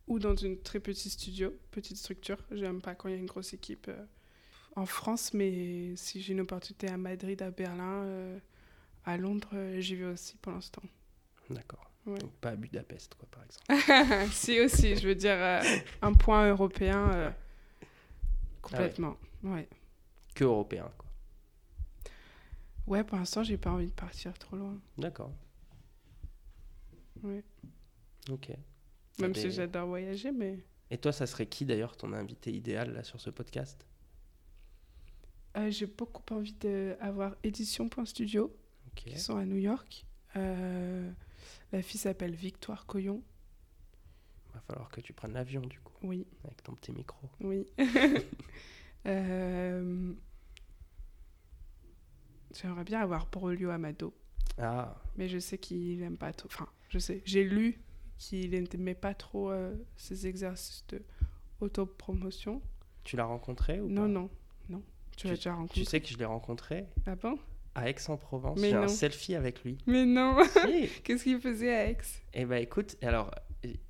ou 0.06 0.20
dans 0.20 0.36
une 0.36 0.60
très 0.60 0.78
petite 0.78 1.10
studio, 1.10 1.52
petite 1.72 1.96
structure. 1.96 2.38
J'aime 2.52 2.80
pas 2.80 2.94
quand 2.94 3.08
il 3.08 3.12
y 3.12 3.16
a 3.16 3.20
une 3.20 3.26
grosse 3.26 3.52
équipe 3.52 3.90
en 4.76 4.86
France, 4.86 5.34
mais 5.34 5.96
si 5.96 6.22
j'ai 6.22 6.34
une 6.34 6.40
opportunité 6.42 6.86
à 6.86 6.96
Madrid, 6.96 7.42
à 7.42 7.50
Berlin, 7.50 8.38
à 9.04 9.16
Londres, 9.16 9.48
euh, 9.54 9.80
j'y 9.80 9.96
vais 9.96 10.06
aussi 10.06 10.36
pour 10.38 10.52
l'instant. 10.52 10.82
D'accord. 11.50 11.90
Ouais. 12.06 12.18
Donc 12.18 12.32
pas 12.34 12.50
à 12.50 12.56
Budapest, 12.56 13.14
quoi, 13.14 13.28
par 13.30 13.42
exemple. 13.44 14.30
si 14.32 14.60
aussi, 14.60 14.96
je 14.96 15.08
veux 15.08 15.14
dire, 15.14 15.36
euh, 15.36 15.60
un 16.02 16.12
point 16.12 16.48
européen 16.50 17.10
euh, 17.12 17.30
complètement. 18.60 19.16
ouais. 19.42 19.68
que 20.34 20.44
européen, 20.44 20.90
quoi. 20.98 21.08
Ouais, 22.86 23.02
pour 23.04 23.16
l'instant, 23.16 23.42
j'ai 23.42 23.56
pas 23.56 23.70
envie 23.70 23.86
de 23.86 23.92
partir 23.92 24.34
trop 24.38 24.56
loin. 24.56 24.78
D'accord. 24.98 25.32
Ouais. 27.22 27.42
Ok. 28.30 28.50
Même 29.20 29.32
Des- 29.32 29.40
si 29.40 29.50
j'adore 29.50 29.86
voyager, 29.86 30.32
mais 30.32 30.58
Et 30.90 30.98
toi, 30.98 31.12
ça 31.12 31.26
serait 31.26 31.46
qui 31.46 31.64
d'ailleurs 31.64 31.96
ton 31.96 32.12
invité 32.12 32.52
idéal 32.52 32.92
là 32.92 33.02
sur 33.02 33.18
ce 33.20 33.30
podcast? 33.30 33.86
Euh, 35.56 35.70
j'ai 35.70 35.86
beaucoup 35.86 36.22
envie 36.34 36.52
d'avoir 36.54 37.36
Édition.studio, 37.42 38.54
Ok. 38.96 39.04
qui 39.12 39.18
sont 39.18 39.36
à 39.36 39.44
New 39.44 39.56
York. 39.58 40.04
Euh, 40.36 41.10
la 41.72 41.82
fille 41.82 42.00
s'appelle 42.00 42.34
Victoire 42.34 42.86
Coyon. 42.86 43.22
Va 44.52 44.60
falloir 44.60 44.88
que 44.90 45.00
tu 45.00 45.12
prennes 45.12 45.32
l'avion 45.32 45.60
du 45.62 45.80
coup, 45.80 45.92
Oui, 46.02 46.26
avec 46.44 46.62
ton 46.62 46.74
petit 46.74 46.92
micro. 46.92 47.28
oui. 47.40 47.66
Euh, 49.06 50.14
J'aimerais 52.54 52.84
bien 52.84 53.00
avoir 53.00 53.26
Brolio 53.26 53.68
Amado, 53.70 54.14
Ah, 54.58 54.96
mais 55.16 55.28
je 55.28 55.38
sais 55.38 55.58
qu'il 55.58 56.02
aime 56.02 56.16
pas 56.16 56.32
trop. 56.32 56.46
Enfin, 56.50 56.68
je 56.88 56.98
sais, 56.98 57.20
j'ai 57.26 57.44
lu 57.44 57.80
qu'il 58.16 58.50
n'aimait 58.50 58.94
pas 58.94 59.12
trop 59.12 59.50
euh, 59.50 59.74
ces 59.96 60.26
exercices 60.26 60.84
de 60.88 61.02
autopromotion. 61.60 62.62
tu 63.02 63.16
l'as 63.16 63.24
rencontré 63.26 63.80
ou 63.80 63.88
Non, 63.88 64.02
pas? 64.02 64.08
non, 64.08 64.30
non. 64.68 64.82
Tu 65.16 65.26
l'as 65.26 65.34
déjà 65.34 65.54
rencontré 65.54 65.80
Tu 65.80 65.84
sais 65.84 66.00
que 66.00 66.08
je 66.08 66.16
l'ai 66.16 66.24
rencontré 66.24 66.86
Ah 67.06 67.16
bon? 67.16 67.38
À 67.74 67.88
Aix-en-Provence. 67.88 68.58
J'ai 68.60 68.74
un 68.74 68.88
selfie 68.88 69.34
avec 69.34 69.62
lui. 69.64 69.78
Mais 69.86 70.04
non 70.04 70.36
Si. 70.44 70.88
Qu'est-ce 71.04 71.24
qu'il 71.24 71.40
faisait 71.40 71.74
à 71.74 71.86
Aix? 71.90 71.98
Eh 72.32 72.44
ben 72.44 72.56
écoute, 72.62 72.96
alors 73.02 73.30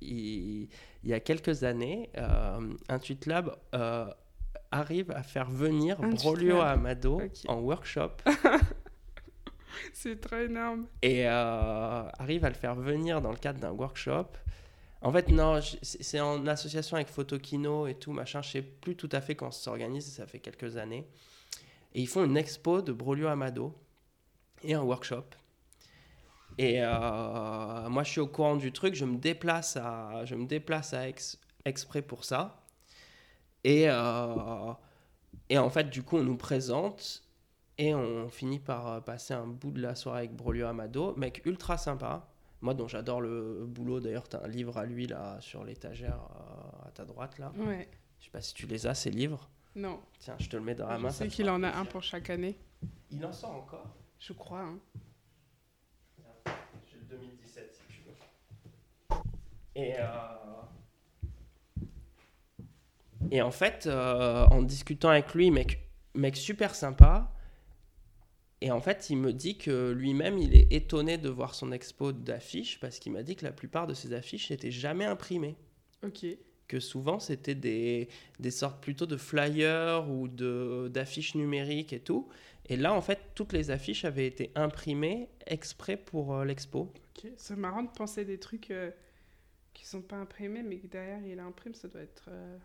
il, 0.01 0.67
il 1.03 1.09
y 1.09 1.13
a 1.13 1.19
quelques 1.19 1.63
années, 1.63 2.09
euh, 2.17 2.73
Intuit 2.89 3.19
Lab 3.25 3.55
euh, 3.75 4.05
arrive 4.71 5.11
à 5.11 5.21
faire 5.23 5.49
venir 5.49 6.01
Intuit 6.01 6.15
Brolio 6.17 6.57
Lab. 6.57 6.79
Amado 6.79 7.21
en 7.47 7.59
workshop 7.59 8.11
C'est 9.93 10.19
trop 10.19 10.37
énorme. 10.37 10.87
et 11.01 11.27
euh, 11.27 12.09
arrive 12.17 12.45
à 12.45 12.49
le 12.49 12.55
faire 12.55 12.75
venir 12.75 13.21
dans 13.21 13.31
le 13.31 13.37
cadre 13.37 13.59
d'un 13.59 13.71
workshop. 13.71 14.27
En 15.01 15.11
fait, 15.11 15.29
non, 15.29 15.59
c'est 15.81 16.19
en 16.19 16.47
association 16.47 16.95
avec 16.95 17.09
Photokino 17.09 17.85
et 17.85 17.93
tout, 17.93 18.11
machin. 18.11 18.41
Je 18.41 18.49
sais 18.49 18.61
plus 18.63 18.95
tout 18.95 19.09
à 19.11 19.21
fait 19.21 19.35
quand 19.35 19.51
ça 19.51 19.63
s'organise, 19.65 20.11
ça 20.11 20.25
fait 20.25 20.39
quelques 20.39 20.77
années. 20.77 21.05
Et 21.95 22.01
ils 22.01 22.07
font 22.07 22.25
une 22.25 22.35
expo 22.35 22.81
de 22.81 22.91
Brolio 22.91 23.27
Amado 23.27 23.73
et 24.63 24.73
un 24.73 24.81
workshop. 24.81 25.23
Et 26.57 26.83
euh, 26.83 27.89
moi, 27.89 28.03
je 28.03 28.11
suis 28.11 28.19
au 28.19 28.27
courant 28.27 28.57
du 28.57 28.73
truc. 28.73 28.95
Je 28.95 29.05
me 29.05 29.17
déplace 29.17 29.77
à, 29.77 30.25
je 30.25 30.35
me 30.35 30.45
déplace 30.45 30.93
à 30.93 31.07
exprès 31.63 32.01
pour 32.01 32.25
ça. 32.25 32.61
Et, 33.63 33.85
euh, 33.87 34.73
et 35.49 35.57
en 35.57 35.69
fait, 35.69 35.89
du 35.89 36.03
coup, 36.03 36.17
on 36.17 36.23
nous 36.23 36.37
présente 36.37 37.23
et 37.77 37.95
on 37.95 38.27
finit 38.27 38.59
par 38.59 38.87
euh, 38.87 38.99
passer 38.99 39.33
un 39.33 39.47
bout 39.47 39.71
de 39.71 39.81
la 39.81 39.95
soirée 39.95 40.19
avec 40.19 40.35
Brolio 40.35 40.67
Amado. 40.67 41.15
Mec 41.15 41.41
ultra 41.45 41.77
sympa. 41.77 42.27
Moi, 42.59 42.73
dont 42.73 42.89
j'adore 42.89 43.21
le 43.21 43.65
boulot. 43.65 44.01
D'ailleurs, 44.01 44.27
tu 44.27 44.35
as 44.35 44.43
un 44.43 44.47
livre 44.49 44.77
à 44.77 44.85
lui 44.85 45.07
là 45.07 45.37
sur 45.39 45.63
l'étagère 45.63 46.19
euh, 46.19 46.87
à 46.87 46.91
ta 46.91 47.05
droite 47.05 47.39
là. 47.39 47.53
Ouais. 47.57 47.87
Je 48.19 48.25
sais 48.25 48.31
pas 48.31 48.41
si 48.41 48.53
tu 48.53 48.67
les 48.67 48.85
as 48.85 48.95
ces 48.95 49.11
livres. 49.11 49.49
Non. 49.75 49.99
Tiens, 50.19 50.35
je 50.39 50.47
te 50.49 50.55
le 50.55 50.63
mets 50.63 50.75
dans 50.75 50.87
la 50.87 50.97
Je 50.97 51.01
main. 51.03 51.09
ça 51.09 51.25
sais 51.25 51.27
qu'il 51.27 51.49
en 51.49 51.61
a 51.63 51.69
un 51.69 51.85
pour 51.85 52.01
chaque 52.03 52.29
année. 52.29 52.57
Il 53.11 53.25
en 53.25 53.33
sort 53.33 53.51
encore? 53.55 53.87
Je 54.19 54.33
crois. 54.33 54.61
hein. 54.61 54.79
J'ai 56.87 56.97
le 56.97 57.05
2017 57.17 57.73
si 57.73 57.81
tu 57.93 58.01
veux. 58.07 59.17
Et, 59.75 59.95
euh, 59.99 60.07
et 63.31 63.41
en 63.41 63.51
fait, 63.51 63.85
euh, 63.87 64.45
en 64.47 64.61
discutant 64.61 65.09
avec 65.09 65.33
lui, 65.33 65.51
mec, 65.51 65.79
mec 66.13 66.35
super 66.37 66.73
sympa. 66.75 67.31
Et 68.61 68.71
en 68.71 68.79
fait, 68.79 69.09
il 69.09 69.17
me 69.17 69.33
dit 69.33 69.57
que 69.57 69.91
lui-même, 69.91 70.37
il 70.37 70.55
est 70.55 70.71
étonné 70.71 71.17
de 71.17 71.29
voir 71.29 71.53
son 71.53 71.71
expo 71.71 72.13
d'affiches 72.13 72.79
parce 72.79 72.99
qu'il 72.99 73.11
m'a 73.11 73.21
dit 73.23 73.35
que 73.35 73.43
la 73.45 73.51
plupart 73.51 73.85
de 73.87 73.93
ses 73.93 74.13
affiches 74.13 74.49
n'étaient 74.49 74.71
jamais 74.71 75.05
imprimées. 75.05 75.55
Ok. 76.03 76.25
Que 76.67 76.79
souvent, 76.79 77.19
c'était 77.19 77.53
des, 77.55 78.07
des 78.39 78.49
sortes 78.51 78.81
plutôt 78.81 79.05
de 79.05 79.17
flyers 79.17 80.09
ou 80.09 80.27
de- 80.27 80.89
d'affiches 80.91 81.35
numériques 81.35 81.93
et 81.93 81.99
tout. 81.99 82.27
Et 82.67 82.75
là, 82.75 82.93
en 82.93 83.01
fait, 83.01 83.19
toutes 83.35 83.53
les 83.53 83.69
affiches 83.69 84.03
avaient 84.05 84.25
été 84.25 84.51
imprimées 84.55 85.29
exprès 85.45 85.95
pour 85.95 86.33
euh, 86.33 86.43
l'expo. 86.45 86.91
Ok. 87.17 87.31
C'est 87.37 87.55
marrant 87.55 87.83
de 87.83 87.89
penser 87.89 88.25
des 88.25 88.39
trucs 88.39 88.71
euh, 88.71 88.89
qui 89.75 89.85
sont 89.85 90.01
pas 90.01 90.15
imprimés, 90.15 90.63
mais 90.63 90.77
que 90.77 90.87
derrière 90.87 91.19
il 91.27 91.39
imprime, 91.39 91.75
ça 91.75 91.87
doit 91.87 92.01
être. 92.01 92.25
euh, 92.29 92.57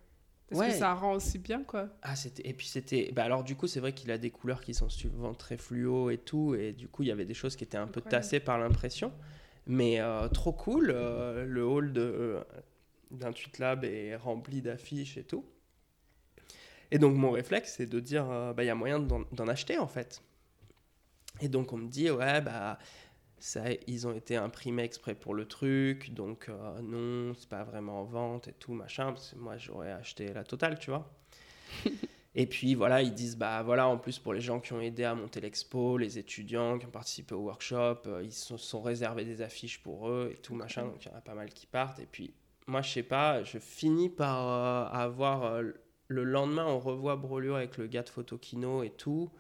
Parce 0.49 0.61
Ouais. 0.63 0.69
que 0.69 0.75
ça 0.79 0.95
rend 0.95 1.13
aussi 1.13 1.39
bien, 1.39 1.63
quoi? 1.63 1.91
Ah, 2.01 2.17
c'était. 2.17 2.49
Et 2.49 2.55
puis 2.55 2.67
c'était. 2.69 3.13
Bah 3.13 3.25
alors, 3.25 3.45
du 3.45 3.55
coup, 3.55 3.67
c'est 3.67 3.81
vrai 3.81 3.93
qu'il 3.93 4.11
a 4.11 4.17
des 4.17 4.31
couleurs 4.31 4.63
qui 4.63 4.73
sont 4.73 4.89
souvent 4.89 5.35
très 5.35 5.59
fluo 5.59 6.09
et 6.09 6.17
tout. 6.19 6.55
Et 6.55 6.73
du 6.73 6.89
coup, 6.89 7.03
il 7.03 7.09
y 7.11 7.13
avait 7.13 7.27
des 7.27 7.35
choses 7.35 7.55
qui 7.55 7.65
étaient 7.65 7.77
un 7.77 7.87
peu 7.87 8.01
tassées 8.01 8.41
par 8.41 8.59
l'impression. 8.59 9.13
Mais 9.67 10.01
euh, 10.01 10.27
trop 10.29 10.53
cool. 10.53 10.91
euh, 10.91 11.45
le 11.45 11.65
hall 11.67 11.93
de, 11.93 12.01
euh, 12.01 12.41
d'un 13.11 13.33
Tweet 13.33 13.59
Lab 13.59 13.85
est 13.85 14.17
rempli 14.17 14.63
d'affiches 14.63 15.17
et 15.17 15.25
tout. 15.25 15.45
Et 16.91 16.99
donc, 16.99 17.17
mon 17.17 17.31
réflexe, 17.31 17.75
c'est 17.77 17.87
de 17.87 18.01
dire 18.01 18.31
euh, 18.31 18.53
bah, 18.53 18.65
il 18.65 18.67
y 18.67 18.71
a 18.71 18.75
moyen 18.75 18.99
d'en, 18.99 19.23
d'en 19.33 19.49
acheter 19.49 19.79
en 19.79 19.87
fait. 19.87 20.23
Et 21.41 21.49
donc, 21.49 21.73
on 21.73 21.77
me 21.77 21.89
dit 21.89 22.11
ouais, 22.11 22.41
bah. 22.41 22.79
Ça, 23.43 23.63
ils 23.87 24.07
ont 24.07 24.13
été 24.13 24.37
imprimés 24.37 24.83
exprès 24.83 25.15
pour 25.15 25.33
le 25.33 25.47
truc, 25.47 26.13
donc 26.13 26.51
euh, 26.51 26.79
non, 26.83 27.33
c'est 27.35 27.49
pas 27.49 27.65
vraiment 27.65 28.03
en 28.03 28.05
vente 28.05 28.49
et 28.49 28.53
tout, 28.53 28.75
machin, 28.75 29.15
parce 29.15 29.31
que 29.31 29.39
moi 29.39 29.57
j'aurais 29.57 29.93
acheté 29.93 30.31
la 30.35 30.45
totale, 30.45 30.79
tu 30.79 30.91
vois. 30.91 31.11
Et 32.35 32.47
puis 32.47 32.75
voilà, 32.75 33.03
ils 33.03 33.13
disent 33.13 33.37
bah 33.37 33.63
voilà, 33.63 33.89
en 33.89 33.99
plus 33.99 34.19
pour 34.19 34.33
les 34.35 34.41
gens 34.41 34.61
qui 34.61 34.73
ont 34.73 34.81
aidé 34.81 35.05
à 35.05 35.15
monter 35.15 35.41
l'expo, 35.41 35.99
les 35.99 36.19
étudiants 36.19 36.79
qui 36.79 36.87
ont 36.87 36.91
participé 36.91 37.35
au 37.35 37.41
workshop, 37.41 38.03
euh, 38.07 38.23
ils 38.23 38.33
se 38.33 38.57
sont 38.57 38.83
réservés 38.83 39.25
des 39.25 39.43
affiches 39.43 39.83
pour 39.83 40.09
eux 40.09 40.31
et 40.33 40.37
tout 40.37 40.55
machin, 40.55 40.85
donc 40.85 41.05
il 41.05 41.09
y 41.09 41.11
en 41.11 41.17
a 41.17 41.21
pas 41.21 41.35
mal 41.35 41.49
qui 41.53 41.67
partent. 41.67 41.99
Et 41.99 42.07
puis 42.07 42.33
moi 42.67 42.83
je 42.83 42.91
sais 42.91 43.03
pas, 43.03 43.43
je 43.45 43.59
finis 43.59 44.09
par 44.09 44.47
euh, 44.49 44.97
avoir 44.97 45.45
euh, 45.45 45.73
le 46.09 46.25
lendemain 46.25 46.67
on 46.67 46.79
revoit 46.79 47.17
Brolio 47.17 47.55
avec 47.55 47.77
le 47.79 47.87
gars 47.87 48.03
de 48.03 48.09
Photokino 48.09 48.83
et 48.83 48.91
tout. 48.91 49.31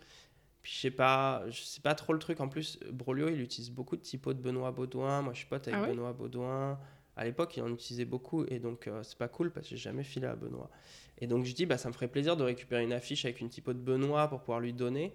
Puis 0.63 0.73
je 0.75 0.81
sais 0.81 0.91
pas, 0.91 1.43
je 1.49 1.63
sais 1.63 1.81
pas 1.81 1.95
trop 1.95 2.13
le 2.13 2.19
truc. 2.19 2.41
En 2.41 2.49
plus, 2.49 2.79
Brolio 2.93 3.29
il 3.29 3.41
utilise 3.41 3.71
beaucoup 3.71 3.97
de 3.97 4.03
typos 4.03 4.35
de 4.35 4.41
Benoît 4.43 4.73
Baudouin. 4.73 5.23
Moi 5.23 5.33
je 5.33 5.39
suis 5.39 5.47
pote 5.49 5.67
avec 5.69 5.81
Ah 5.81 5.83
ouais? 5.83 5.89
Benoît 5.89 6.13
Baudouin. 6.13 6.79
À 7.17 7.25
l'époque, 7.25 7.57
il 7.57 7.63
en 7.63 7.73
utilisait 7.73 8.05
beaucoup 8.05 8.45
et 8.47 8.59
donc 8.59 8.87
euh, 8.87 9.03
c'est 9.03 9.19
pas 9.19 9.29
cool 9.29 9.51
parce 9.53 9.69
que 9.69 9.77
j'ai 9.77 9.83
jamais 9.83 10.05
filé 10.05 10.27
à 10.27 10.37
Benoît. 10.37 10.71
Et 11.19 11.27
donc 11.27 11.45
je 11.45 11.55
dis, 11.55 11.67
bah, 11.67 11.77
ça 11.77 11.89
me 11.89 11.93
ferait 11.93 12.09
plaisir 12.09 12.37
de 12.37 12.45
récupérer 12.45 12.83
une 12.83 12.93
affiche 12.95 13.25
avec 13.27 13.41
une 13.41 13.49
typo 13.51 13.73
de 13.75 13.79
Benoît 13.79 14.29
pour 14.29 14.41
pouvoir 14.41 14.61
lui 14.61 14.73
donner. 14.73 15.13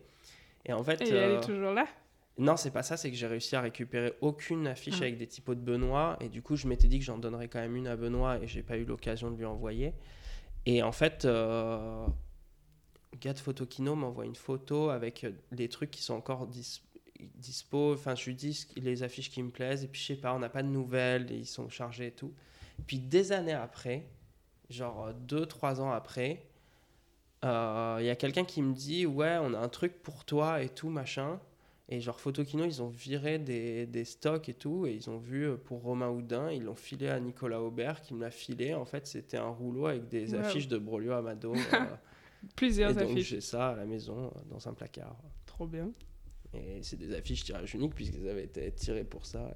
Et 0.65 0.73
en 0.73 0.83
fait, 0.83 1.01
Et 1.01 1.09
elle 1.09 1.31
est 1.33 1.41
toujours 1.41 1.73
là? 1.73 1.87
Non, 2.37 2.57
c'est 2.57 2.71
pas 2.71 2.83
ça, 2.83 2.97
c'est 2.97 3.09
que 3.09 3.15
j'ai 3.17 3.27
réussi 3.27 3.55
à 3.55 3.61
récupérer 3.61 4.13
aucune 4.21 4.67
affiche 4.67 4.95
Ah. 4.99 5.03
avec 5.03 5.17
des 5.17 5.27
typos 5.27 5.55
de 5.55 5.61
Benoît. 5.61 6.17
Et 6.19 6.27
du 6.29 6.41
coup, 6.41 6.55
je 6.55 6.67
m'étais 6.67 6.87
dit 6.87 6.99
que 6.99 7.05
j'en 7.05 7.17
donnerais 7.17 7.47
quand 7.47 7.59
même 7.59 7.75
une 7.75 7.87
à 7.87 7.95
Benoît 7.95 8.39
et 8.39 8.47
j'ai 8.47 8.61
pas 8.63 8.77
eu 8.77 8.83
l'occasion 8.85 9.31
de 9.31 9.37
lui 9.37 9.45
envoyer. 9.45 9.93
Et 10.65 10.83
en 10.83 10.91
fait, 10.91 11.23
euh, 11.25 12.05
gars 13.21 13.33
de 13.33 13.39
Photokino 13.39 13.95
m'envoie 13.95 14.25
une 14.25 14.35
photo 14.35 14.89
avec 14.89 15.23
euh, 15.23 15.31
des 15.51 15.69
trucs 15.69 15.91
qui 15.91 16.01
sont 16.01 16.15
encore 16.15 16.47
dis- 16.47 16.81
dispo. 17.35 17.93
Enfin, 17.93 18.15
je 18.15 18.25
lui 18.25 18.35
dis 18.35 18.67
les 18.75 19.03
affiches 19.03 19.29
qui 19.29 19.41
me 19.41 19.49
plaisent. 19.51 19.83
Et 19.83 19.87
puis, 19.87 20.01
je 20.01 20.07
sais 20.07 20.15
pas, 20.15 20.33
on 20.33 20.39
n'a 20.39 20.49
pas 20.49 20.63
de 20.63 20.67
nouvelles, 20.67 21.31
et 21.31 21.35
ils 21.37 21.45
sont 21.45 21.69
chargés 21.69 22.07
et 22.07 22.11
tout. 22.11 22.33
Puis, 22.87 22.99
des 22.99 23.31
années 23.31 23.53
après, 23.53 24.05
genre 24.69 25.13
2-3 25.13 25.79
ans 25.79 25.91
après, 25.91 26.45
euh, 27.45 27.97
il 28.01 28.05
y 28.05 28.09
a 28.09 28.15
quelqu'un 28.15 28.43
qui 28.43 28.61
me 28.61 28.73
dit 28.73 29.05
Ouais, 29.05 29.37
on 29.39 29.53
a 29.53 29.59
un 29.59 29.69
truc 29.69 30.01
pour 30.03 30.25
toi 30.25 30.61
et 30.61 30.67
tout, 30.69 30.89
machin. 30.89 31.39
Et 31.87 32.01
genre, 32.01 32.19
Photokino, 32.19 32.65
ils 32.65 32.81
ont 32.81 32.87
viré 32.89 33.37
des, 33.37 33.85
des 33.85 34.05
stocks 34.05 34.49
et 34.49 34.53
tout. 34.55 34.87
Et 34.87 34.93
ils 34.93 35.09
ont 35.09 35.19
vu 35.19 35.43
euh, 35.47 35.55
pour 35.55 35.81
Romain 35.83 36.09
Houdin, 36.09 36.51
ils 36.51 36.63
l'ont 36.63 36.75
filé 36.75 37.09
à 37.09 37.19
Nicolas 37.19 37.61
Aubert 37.61 38.01
qui 38.01 38.13
me 38.15 38.21
l'a 38.21 38.31
filé. 38.31 38.73
En 38.73 38.85
fait, 38.85 39.05
c'était 39.05 39.37
un 39.37 39.49
rouleau 39.49 39.85
avec 39.85 40.07
des 40.07 40.33
Wow. 40.33 40.39
affiches 40.39 40.67
de 40.67 40.77
Brolio 40.79 41.11
Amado. 41.13 41.53
euh, 41.73 41.85
Plusieurs 42.55 42.91
et 42.91 42.93
donc, 42.95 43.11
affiches. 43.11 43.27
j'ai 43.29 43.41
ça 43.41 43.69
à 43.69 43.75
la 43.75 43.85
maison, 43.85 44.25
euh, 44.35 44.39
dans 44.49 44.67
un 44.67 44.73
placard. 44.73 45.15
Trop 45.45 45.67
bien. 45.67 45.91
Et 46.55 46.81
c'est 46.81 46.97
des 46.97 47.13
affiches 47.13 47.43
tirage 47.43 47.75
unique 47.75 47.93
puisqu'elles 47.93 48.29
avaient 48.29 48.45
été 48.45 48.71
tirées 48.71 49.03
pour 49.03 49.25
ça. 49.25 49.53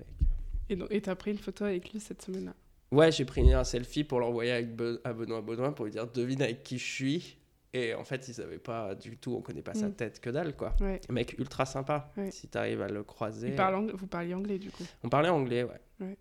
Et 0.69 0.75
donc, 0.75 0.91
et 0.91 1.01
t'as 1.01 1.15
pris 1.15 1.31
une 1.31 1.37
photo 1.39 1.63
avec 1.65 1.91
lui 1.91 1.99
cette 1.99 2.21
semaine-là? 2.21 2.53
Ouais, 2.91 3.11
j'ai 3.11 3.25
pris 3.25 3.51
un 3.53 3.63
selfie 3.63 4.03
pour 4.03 4.19
l'envoyer 4.19 4.51
avec 4.51 4.75
Be- 4.75 4.99
à 5.03 5.13
Benoît 5.13 5.41
Baudouin 5.41 5.71
pour 5.71 5.85
lui 5.85 5.91
dire 5.91 6.05
devine 6.11 6.41
avec 6.43 6.61
qui 6.63 6.77
je 6.77 6.85
suis. 6.85 7.37
Et 7.73 7.93
en 7.93 8.03
fait, 8.03 8.27
il 8.27 8.33
savait 8.33 8.57
pas 8.57 8.95
du 8.95 9.15
tout, 9.17 9.35
on 9.35 9.41
connaît 9.41 9.61
pas 9.61 9.75
sa 9.75 9.89
Mm. 9.89 9.93
tête 9.93 10.19
que 10.19 10.29
dalle, 10.31 10.55
quoi. 10.55 10.75
Ouais. 10.81 10.99
Mec 11.09 11.35
ultra 11.37 11.65
sympa. 11.67 12.11
Ouais. 12.17 12.31
Si 12.31 12.47
t'arrives 12.47 12.81
à 12.81 12.87
le 12.87 13.03
croiser. 13.03 13.51
Parle 13.51 13.91
Vous 13.93 14.07
parliez 14.07 14.33
anglais 14.33 14.57
du 14.57 14.71
coup 14.71 14.83
On 15.03 15.09
parlait 15.09 15.29
anglais, 15.29 15.63
ouais. 15.63 16.17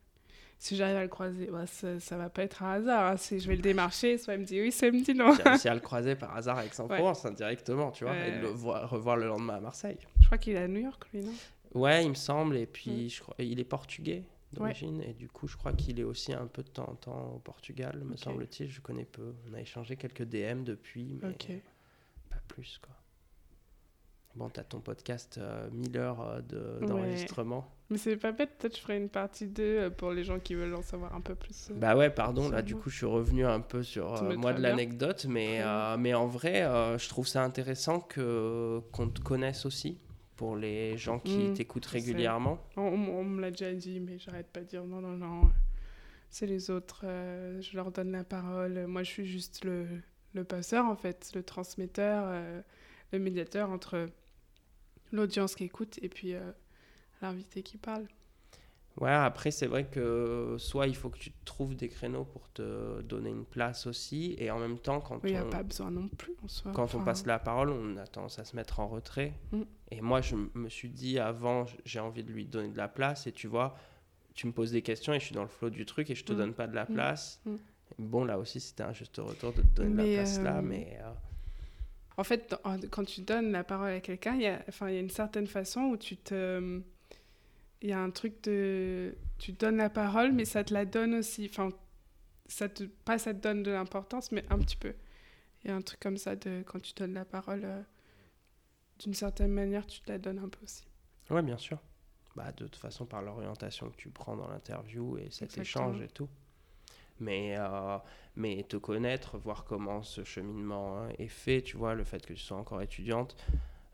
Si 0.61 0.75
j'arrive 0.77 0.97
à 0.97 1.03
le 1.03 1.09
croiser, 1.09 1.47
bah, 1.47 1.67
ça, 1.69 2.01
ça 2.01 2.17
va 2.17 2.29
pas 2.29 2.43
être 2.43 2.65
un 2.65 2.73
hasard. 2.73 3.13
hein. 3.13 3.17
Si 3.17 3.39
je 3.39 3.47
vais 3.49 3.55
le 3.55 3.63
démarcher, 3.63 4.19
soit 4.19 4.35
il 4.35 4.41
me 4.41 4.45
dit 4.45 4.61
oui, 4.61 4.73
soit 4.73 4.89
il 4.89 4.95
me 4.95 5.05
dit 5.05 5.15
non. 5.15 5.33
J'ai 5.37 5.43
réussi 5.45 5.69
à 5.69 5.75
le 5.75 5.81
croiser 5.81 6.17
par 6.17 6.37
hasard 6.37 6.59
à 6.59 6.65
Aix-en-Provence, 6.67 7.25
hein, 7.25 7.31
directement, 7.31 7.93
tu 7.93 8.03
vois, 8.05 8.17
et 8.17 8.41
le 8.41 8.49
voir- 8.49 8.91
revoir 8.91 9.17
le 9.17 9.27
lendemain 9.29 9.55
à 9.55 9.61
Marseille. 9.61 9.99
Je 10.21 10.27
crois 10.27 10.37
qu'il 10.37 10.55
est 10.55 10.59
à 10.59 10.67
New 10.69 10.81
York, 10.81 11.05
lui, 11.15 11.21
non? 11.25 11.33
Ouais, 11.75 12.03
il 12.05 12.09
me 12.11 12.15
semble, 12.15 12.57
et 12.57 12.67
puis 12.67 13.05
Mm. 13.07 13.09
je 13.09 13.21
crois, 13.21 13.35
il 13.39 13.61
est 13.61 13.65
portugais 13.65 14.25
d'origine, 14.53 15.03
et 15.03 15.13
du 15.15 15.29
coup, 15.29 15.47
je 15.47 15.57
crois 15.57 15.73
qu'il 15.73 16.01
est 16.01 16.05
aussi 16.05 16.33
un 16.33 16.47
peu 16.47 16.63
de 16.63 16.69
temps 16.71 16.89
en 16.91 16.95
temps 16.95 17.33
au 17.37 17.39
Portugal, 17.39 18.03
me 18.05 18.17
semble-t-il. 18.17 18.71
Je 18.71 18.81
connais 18.81 19.05
peu. 19.05 19.35
On 19.51 19.55
a 19.55 19.61
échangé 19.61 19.97
quelques 19.97 20.23
DM 20.25 20.65
depuis, 20.65 21.19
mais 21.23 21.35
pas 22.31 22.37
plus, 22.49 22.79
quoi. 22.83 22.95
Bon, 24.35 24.49
t'as 24.51 24.63
ton 24.63 24.81
podcast 24.81 25.39
euh, 25.39 25.69
1000 25.73 25.97
heures 25.99 26.21
euh, 26.21 26.41
de- 26.43 26.79
Ouais. 26.81 26.87
d'enregistrement. 26.87 27.67
Mais 27.91 27.97
c'est 27.99 28.17
pas 28.17 28.31
bête, 28.31 28.51
peut-être 28.59 28.77
je 28.77 28.83
ferai 28.83 28.97
une 28.99 29.09
partie 29.09 29.49
2 29.49 29.63
euh, 29.65 29.91
pour 29.91 30.13
les 30.13 30.23
gens 30.23 30.39
qui 30.39 30.55
veulent 30.55 30.75
en 30.75 30.83
savoir 30.83 31.15
un 31.15 31.21
peu 31.23 31.35
plus. 31.35 31.71
euh. 31.71 31.75
Bah 31.75 31.97
ouais, 31.97 32.11
pardon, 32.11 32.49
là 32.51 32.63
du 32.63 32.77
coup 32.77 32.89
je 32.91 32.97
suis 32.99 33.07
revenu 33.07 33.45
un 33.47 33.61
peu 33.61 33.83
sur 33.83 34.15
euh, 34.23 34.37
moi 34.37 34.53
de 34.53 34.61
l'anecdote, 34.61 35.25
mais, 35.29 35.61
mais 35.99 36.15
en 36.15 36.27
vrai, 36.29 36.61
je 36.99 37.09
trouve 37.09 37.27
ça 37.27 37.43
intéressant 37.43 38.01
que 38.01 38.81
qu'on 38.93 39.09
te 39.09 39.21
connaisse 39.21 39.67
aussi 39.67 39.99
pour 40.39 40.57
les 40.57 40.97
gens 40.97 41.19
qui 41.19 41.37
Mm, 41.37 41.55
t'écoutent 41.55 41.87
régulièrement. 41.87 42.59
On, 42.77 42.83
on 42.83 43.25
me 43.25 43.41
l'a 43.43 43.51
déjà 43.51 43.75
dit, 43.75 43.99
mais 43.99 44.19
j'arrête 44.19 44.47
pas 44.47 44.61
de 44.61 44.67
dire 44.67 44.85
non, 44.85 45.01
non, 45.01 45.17
non. 45.17 45.51
C'est 46.31 46.47
les 46.47 46.71
autres, 46.71 47.01
euh, 47.05 47.61
je 47.61 47.75
leur 47.77 47.91
donne 47.91 48.13
la 48.13 48.23
parole. 48.23 48.87
Moi, 48.87 49.03
je 49.03 49.11
suis 49.11 49.27
juste 49.27 49.65
le, 49.65 49.87
le 50.35 50.45
passeur, 50.45 50.85
en 50.87 50.95
fait, 50.95 51.33
le 51.35 51.43
transmetteur, 51.43 52.25
euh, 52.29 52.63
le 53.13 53.19
médiateur 53.19 53.69
entre 53.71 54.07
l'audience 55.11 55.57
qui 55.57 55.65
écoute 55.65 55.99
et 56.03 56.09
puis 56.09 56.35
euh, 56.35 56.53
l'invité 57.21 57.63
qui 57.65 57.77
parle. 57.77 58.07
Ouais, 59.01 59.11
après 59.13 59.53
c'est 59.53 59.67
vrai 59.69 59.85
que 59.85 60.57
soit 60.59 60.89
il 60.89 60.97
faut 60.97 61.09
que 61.09 61.19
tu 61.19 61.33
trouves 61.45 61.77
des 61.77 61.89
créneaux 61.89 62.25
pour 62.25 62.51
te 62.53 63.01
donner 63.03 63.31
une 63.31 63.45
place 63.45 63.87
aussi, 63.87 64.35
et 64.39 64.51
en 64.51 64.59
même 64.59 64.79
temps 64.79 65.01
quand 65.01 65.21
Il 65.23 65.31
n'y 65.31 65.37
a 65.37 65.45
on... 65.47 65.51
pas 65.51 65.63
besoin 65.63 65.91
non 65.91 66.09
plus 66.09 66.35
en 66.45 66.49
soi. 66.49 66.73
Quand 66.75 66.95
on 66.97 67.05
passe 67.05 67.25
la 67.25 67.39
parole, 67.39 67.71
on 67.71 67.97
a 67.97 68.07
tendance 68.09 68.41
à 68.41 68.45
se 68.45 68.57
mettre 68.57 68.81
en 68.81 68.89
retrait. 68.89 69.35
Mm. 69.53 69.63
Et 69.93 70.01
moi, 70.01 70.21
je 70.21 70.35
me 70.55 70.69
suis 70.69 70.89
dit 70.91 71.19
avant, 71.21 71.65
j'ai 71.85 72.01
envie 72.01 72.25
de 72.25 72.33
lui 72.33 72.45
donner 72.45 72.69
de 72.71 72.77
la 72.77 72.89
place. 72.89 73.27
Et 73.29 73.33
tu 73.33 73.47
vois, 73.47 73.77
tu 74.35 74.47
me 74.49 74.53
poses 74.53 74.73
des 74.73 74.83
questions 74.83 75.13
et 75.15 75.21
je 75.21 75.25
suis 75.27 75.35
dans 75.35 75.43
le 75.43 75.49
flot 75.49 75.71
du 75.71 75.87
truc 75.87 76.11
et 76.11 76.15
je 76.17 76.25
te 76.25 76.33
Mm. 76.33 76.37
donne 76.37 76.55
pas 76.55 76.67
de 76.67 76.75
la 76.75 76.85
Mm. 76.85 76.93
place. 76.95 77.41
Mm. 77.47 77.55
Bon, 78.01 78.25
là 78.25 78.37
aussi, 78.39 78.59
c'était 78.61 78.83
un 78.83 78.93
juste 78.93 79.17
retour 79.19 79.53
de 79.53 79.63
te 79.63 79.77
donner 79.77 79.93
de 79.93 79.97
la 79.97 80.15
place 80.23 80.41
là. 80.43 80.59
euh, 80.59 80.63
Mais 80.63 80.99
euh, 81.01 81.11
En 82.17 82.25
fait, 82.25 82.53
quand 82.91 83.05
tu 83.05 83.21
donnes 83.21 83.53
la 83.53 83.63
parole 83.63 83.91
à 83.93 84.01
quelqu'un, 84.01 84.35
il 84.35 84.43
y 84.43 84.47
a, 84.49 84.61
enfin, 84.69 84.91
y 84.91 84.97
a 84.97 85.01
une 85.01 85.09
certaine 85.11 85.47
façon 85.47 85.83
où 85.83 85.97
tu 85.97 86.17
te... 86.17 86.83
Il 87.83 87.89
y 87.91 87.93
a 87.93 88.01
un 88.01 88.11
truc 88.11 88.43
de... 88.45 89.17
Tu 89.39 89.53
donnes 89.53 89.77
la 89.77 89.91
parole, 89.91 90.33
mais 90.33 90.45
ça 90.45 90.65
te 90.65 90.75
la 90.75 90.85
donne 90.85 91.15
aussi. 91.15 91.49
Enfin, 91.51 91.71
ça 92.47 92.69
te... 92.69 92.85
pas 92.85 93.19
ça 93.19 93.35
te 93.35 93.41
donne 93.41 93.63
de 93.63 93.71
l'importance, 93.71 94.33
mais 94.33 94.45
un 94.51 94.59
petit 94.59 94.77
peu. 94.77 94.95
Il 95.65 95.69
y 95.69 95.73
a 95.73 95.77
un 95.77 95.83
truc 95.83 96.01
comme 96.01 96.17
ça 96.17 96.37
de 96.37 96.63
quand 96.67 96.81
tu 96.81 96.93
donnes 96.95 97.15
la 97.15 97.25
parole, 97.25 97.63
euh, 97.65 97.83
d'une 99.01 99.15
certaine 99.15 99.53
manière, 99.53 99.87
tu 99.87 100.01
te 100.01 100.11
la 100.11 100.19
donnes 100.19 100.39
un 100.39 100.49
peu 100.49 100.63
aussi. 100.65 100.85
ouais, 101.31 101.43
bien 101.43 101.59
sûr. 101.59 101.79
Bah, 102.37 102.53
de 102.53 102.65
toute 102.67 102.77
façon, 102.77 103.07
par 103.07 103.23
l'orientation 103.23 103.91
que 103.91 103.97
tu 103.97 104.11
prends 104.11 104.37
dans 104.37 104.49
l'interview 104.49 105.19
et 105.19 105.29
cet 105.31 105.57
Exactement. 105.57 105.63
échange 105.63 106.03
et 106.03 106.09
tout. 106.09 106.29
Mais, 107.21 107.57
euh, 107.59 107.99
mais 108.37 108.63
te 108.69 108.77
connaître, 108.77 109.39
voir 109.39 109.65
comment 109.65 110.03
ce 110.03 110.23
cheminement 110.23 110.99
hein, 110.99 111.09
est 111.19 111.27
fait, 111.29 111.63
tu 111.63 111.77
vois, 111.77 111.95
le 111.95 112.05
fait 112.05 112.25
que 112.25 112.33
tu 112.33 112.41
sois 112.41 112.57
encore 112.57 112.81
étudiante, 112.81 113.37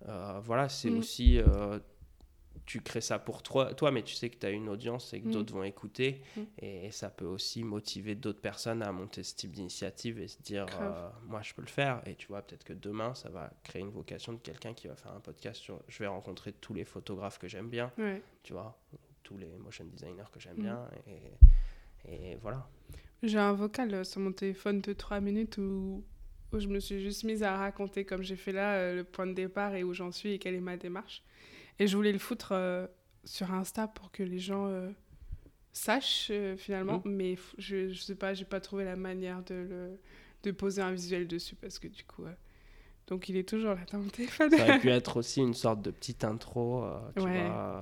euh, 0.08 0.40
voilà, 0.44 0.68
c'est 0.68 0.90
Mm. 0.90 0.98
aussi. 0.98 1.38
Tu 2.66 2.80
crées 2.80 3.00
ça 3.02 3.18
pour 3.18 3.42
toi, 3.42 3.74
toi 3.74 3.90
mais 3.90 4.02
tu 4.02 4.14
sais 4.14 4.30
que 4.30 4.36
tu 4.38 4.46
as 4.46 4.50
une 4.50 4.68
audience 4.68 5.12
et 5.12 5.20
que 5.20 5.28
Mm. 5.28 5.30
d'autres 5.32 5.52
vont 5.54 5.64
écouter. 5.64 6.22
Mm. 6.36 6.40
Et, 6.60 6.90
ça 6.90 7.10
peut 7.10 7.24
aussi 7.26 7.62
motiver 7.64 8.14
d'autres 8.14 8.40
personnes 8.40 8.82
à 8.82 8.90
monter 8.92 9.22
ce 9.22 9.34
type 9.34 9.52
d'initiative 9.52 10.18
et 10.20 10.28
se 10.28 10.40
dire 10.42 10.66
euh, 10.80 11.08
moi, 11.26 11.42
je 11.42 11.52
peux 11.54 11.62
le 11.62 11.68
faire. 11.68 12.00
Et 12.06 12.14
tu 12.14 12.26
vois, 12.28 12.40
peut-être 12.42 12.64
que 12.64 12.72
demain, 12.72 13.14
ça 13.14 13.28
va 13.28 13.50
créer 13.64 13.82
une 13.82 13.90
vocation 13.90 14.32
de 14.32 14.38
quelqu'un 14.38 14.72
qui 14.74 14.88
va 14.88 14.96
faire 14.96 15.12
un 15.12 15.20
podcast 15.20 15.60
sur. 15.60 15.80
Je 15.88 15.98
vais 15.98 16.06
rencontrer 16.06 16.52
tous 16.52 16.72
les 16.74 16.84
photographes 16.84 17.38
que 17.38 17.48
j'aime 17.48 17.68
bien 17.68 17.92
Ouais. 17.98 18.22
tu 18.42 18.52
vois, 18.54 18.78
tous 19.22 19.36
les 19.36 19.56
motion 19.58 19.84
designers 19.84 20.24
que 20.32 20.40
j'aime 20.40 20.56
Mhm. 20.56 20.62
bien. 20.62 20.88
Et, 22.08 22.32
et 22.32 22.36
voilà. 22.36 22.66
J'ai 23.22 23.38
un 23.38 23.52
vocal 23.54 23.92
euh, 23.94 24.04
sur 24.04 24.20
mon 24.20 24.32
téléphone 24.32 24.80
de 24.80 24.92
3 24.92 25.20
minutes 25.20 25.56
où, 25.58 26.04
où 26.52 26.58
je 26.58 26.68
me 26.68 26.78
suis 26.80 27.00
juste 27.00 27.24
mise 27.24 27.42
à 27.42 27.56
raconter, 27.56 28.04
comme 28.04 28.22
j'ai 28.22 28.36
fait 28.36 28.52
là, 28.52 28.74
euh, 28.74 28.96
le 28.96 29.04
point 29.04 29.26
de 29.26 29.32
départ 29.32 29.74
et 29.74 29.82
où 29.84 29.94
j'en 29.94 30.12
suis 30.12 30.32
et 30.32 30.38
quelle 30.38 30.54
est 30.54 30.60
ma 30.60 30.76
démarche. 30.76 31.22
Et 31.78 31.86
je 31.86 31.96
voulais 31.96 32.12
le 32.12 32.18
foutre 32.18 32.52
euh, 32.52 32.86
sur 33.24 33.52
Insta 33.52 33.88
pour 33.88 34.10
que 34.12 34.22
les 34.22 34.38
gens 34.38 34.66
euh, 34.68 34.90
sachent 35.72 36.28
euh, 36.30 36.56
finalement, 36.56 37.02
mais 37.04 37.34
f- 37.34 37.54
je, 37.58 37.88
je 37.92 38.00
sais 38.00 38.14
pas, 38.16 38.34
j'ai 38.34 38.44
pas 38.46 38.60
trouvé 38.60 38.84
la 38.84 38.96
manière 38.96 39.42
de, 39.44 39.54
le, 39.54 39.98
de 40.44 40.50
poser 40.52 40.82
un 40.82 40.92
visuel 40.92 41.28
dessus 41.28 41.56
parce 41.56 41.78
que 41.78 41.88
du 41.88 42.04
coup. 42.04 42.24
donc 43.06 43.28
il 43.28 43.36
est 43.36 43.48
toujours 43.48 43.74
là 43.74 43.84
dans 43.92 43.98
mon 43.98 44.08
téléphone. 44.08 44.50
Ça 44.50 44.62
aurait 44.62 44.74
pu 44.74 44.88
être 44.90 45.16
aussi 45.18 45.40
une 45.40 45.54
sorte 45.54 45.82
de 45.82 45.90
petite 45.90 46.24
intro, 46.24 46.84
tu 47.16 47.22
Ouais, 47.22 47.32
vois. 47.32 47.80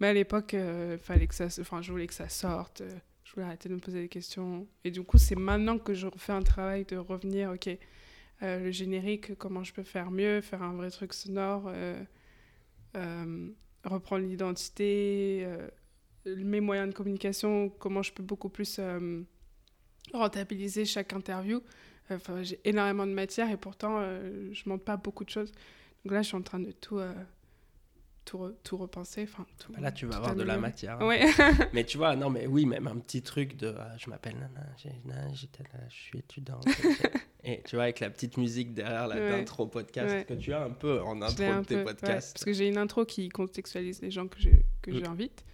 Mais 0.00 0.08
à 0.08 0.12
l'époque, 0.12 0.54
fallait 1.02 1.26
que 1.26 1.34
ça, 1.34 1.50
se- 1.50 1.60
enfin, 1.60 1.82
je 1.82 1.92
voulais 1.92 2.06
que 2.06 2.14
ça 2.14 2.28
sorte. 2.28 2.82
je 3.24 3.32
voulais 3.32 3.46
arrêter 3.46 3.68
de 3.68 3.74
me 3.74 3.80
poser 3.80 4.02
des 4.02 4.08
questions. 4.08 4.66
Et 4.84 4.90
du 4.90 5.02
coup, 5.02 5.18
c'est 5.18 5.36
maintenant 5.36 5.78
que 5.78 5.94
je 5.94 6.06
refais 6.06 6.32
un 6.32 6.42
travail 6.42 6.84
de 6.84 6.96
revenir. 6.96 7.50
Ok, 7.52 7.68
le 8.42 8.70
générique, 8.70 9.34
comment 9.36 9.62
je 9.64 9.72
peux 9.72 9.82
faire 9.82 10.10
mieux, 10.10 10.40
faire 10.40 10.62
un 10.62 10.74
vrai 10.74 10.90
truc 10.90 11.12
sonore, 11.14 11.70
reprendre 13.84 14.24
l'identité, 14.26 15.42
euh, 15.46 15.68
mes 16.26 16.60
moyens 16.60 16.88
de 16.90 16.94
communication, 16.94 17.68
comment 17.70 18.02
je 18.02 18.12
peux 18.12 18.22
beaucoup 18.22 18.48
plus 18.48 18.76
euh, 18.78 19.22
rentabiliser 20.12 20.84
chaque 20.84 21.12
interview. 21.12 21.60
Enfin, 22.10 22.42
j'ai 22.42 22.60
énormément 22.64 23.06
de 23.06 23.12
matière 23.12 23.48
et 23.50 23.56
pourtant, 23.56 23.98
euh, 24.00 24.50
je 24.52 24.68
montre 24.68 24.84
pas 24.84 24.96
beaucoup 24.96 25.24
de 25.24 25.30
choses. 25.30 25.52
Donc 26.04 26.12
là, 26.12 26.22
je 26.22 26.28
suis 26.28 26.36
en 26.36 26.42
train 26.42 26.58
de 26.58 26.72
tout, 26.72 26.98
euh, 26.98 27.12
tout, 28.24 28.52
tout 28.64 28.76
repenser. 28.76 29.22
Enfin, 29.22 29.46
tout, 29.58 29.72
Bah 29.72 29.80
Là, 29.80 29.92
tu 29.92 30.06
vas 30.06 30.16
avoir 30.16 30.34
de 30.34 30.42
la 30.42 30.58
matière. 30.58 31.00
hein. 31.00 31.06
Ouais. 31.06 31.24
Mais 31.72 31.84
tu 31.84 31.98
vois, 31.98 32.16
non, 32.16 32.28
mais 32.30 32.46
oui, 32.46 32.66
même 32.66 32.86
un 32.88 32.98
petit 32.98 33.22
truc 33.22 33.56
de 33.56 33.68
euh, 33.68 33.98
je 33.98 34.10
m'appelle 34.10 34.34
Nana, 34.34 34.66
j'ai- 34.76 34.90
je 35.88 35.94
suis 35.94 36.18
étudiante. 36.18 36.66
et 37.44 37.62
tu 37.66 37.76
vois, 37.76 37.84
avec 37.84 38.00
la 38.00 38.10
petite 38.10 38.36
musique 38.36 38.74
derrière 38.74 39.06
la 39.08 39.16
Ouais. 39.16 39.30
d'intro 39.30 39.66
podcast 39.66 40.10
Ouais. 40.12 40.24
que 40.24 40.34
tu 40.34 40.52
as 40.52 40.62
un 40.62 40.70
peu 40.70 41.00
en 41.02 41.20
intro 41.22 41.42
de 41.42 41.64
tes 41.64 41.74
peu, 41.74 41.80
ouais, 41.80 41.84
podcasts. 41.84 42.34
parce 42.34 42.44
que 42.44 42.52
j'ai 42.52 42.68
une 42.68 42.78
intro 42.78 43.04
qui 43.04 43.28
contextualise 43.28 44.02
les 44.02 44.10
gens 44.10 44.26
que 44.28 44.90
Mm. 44.90 45.04
j'invite. 45.04 45.44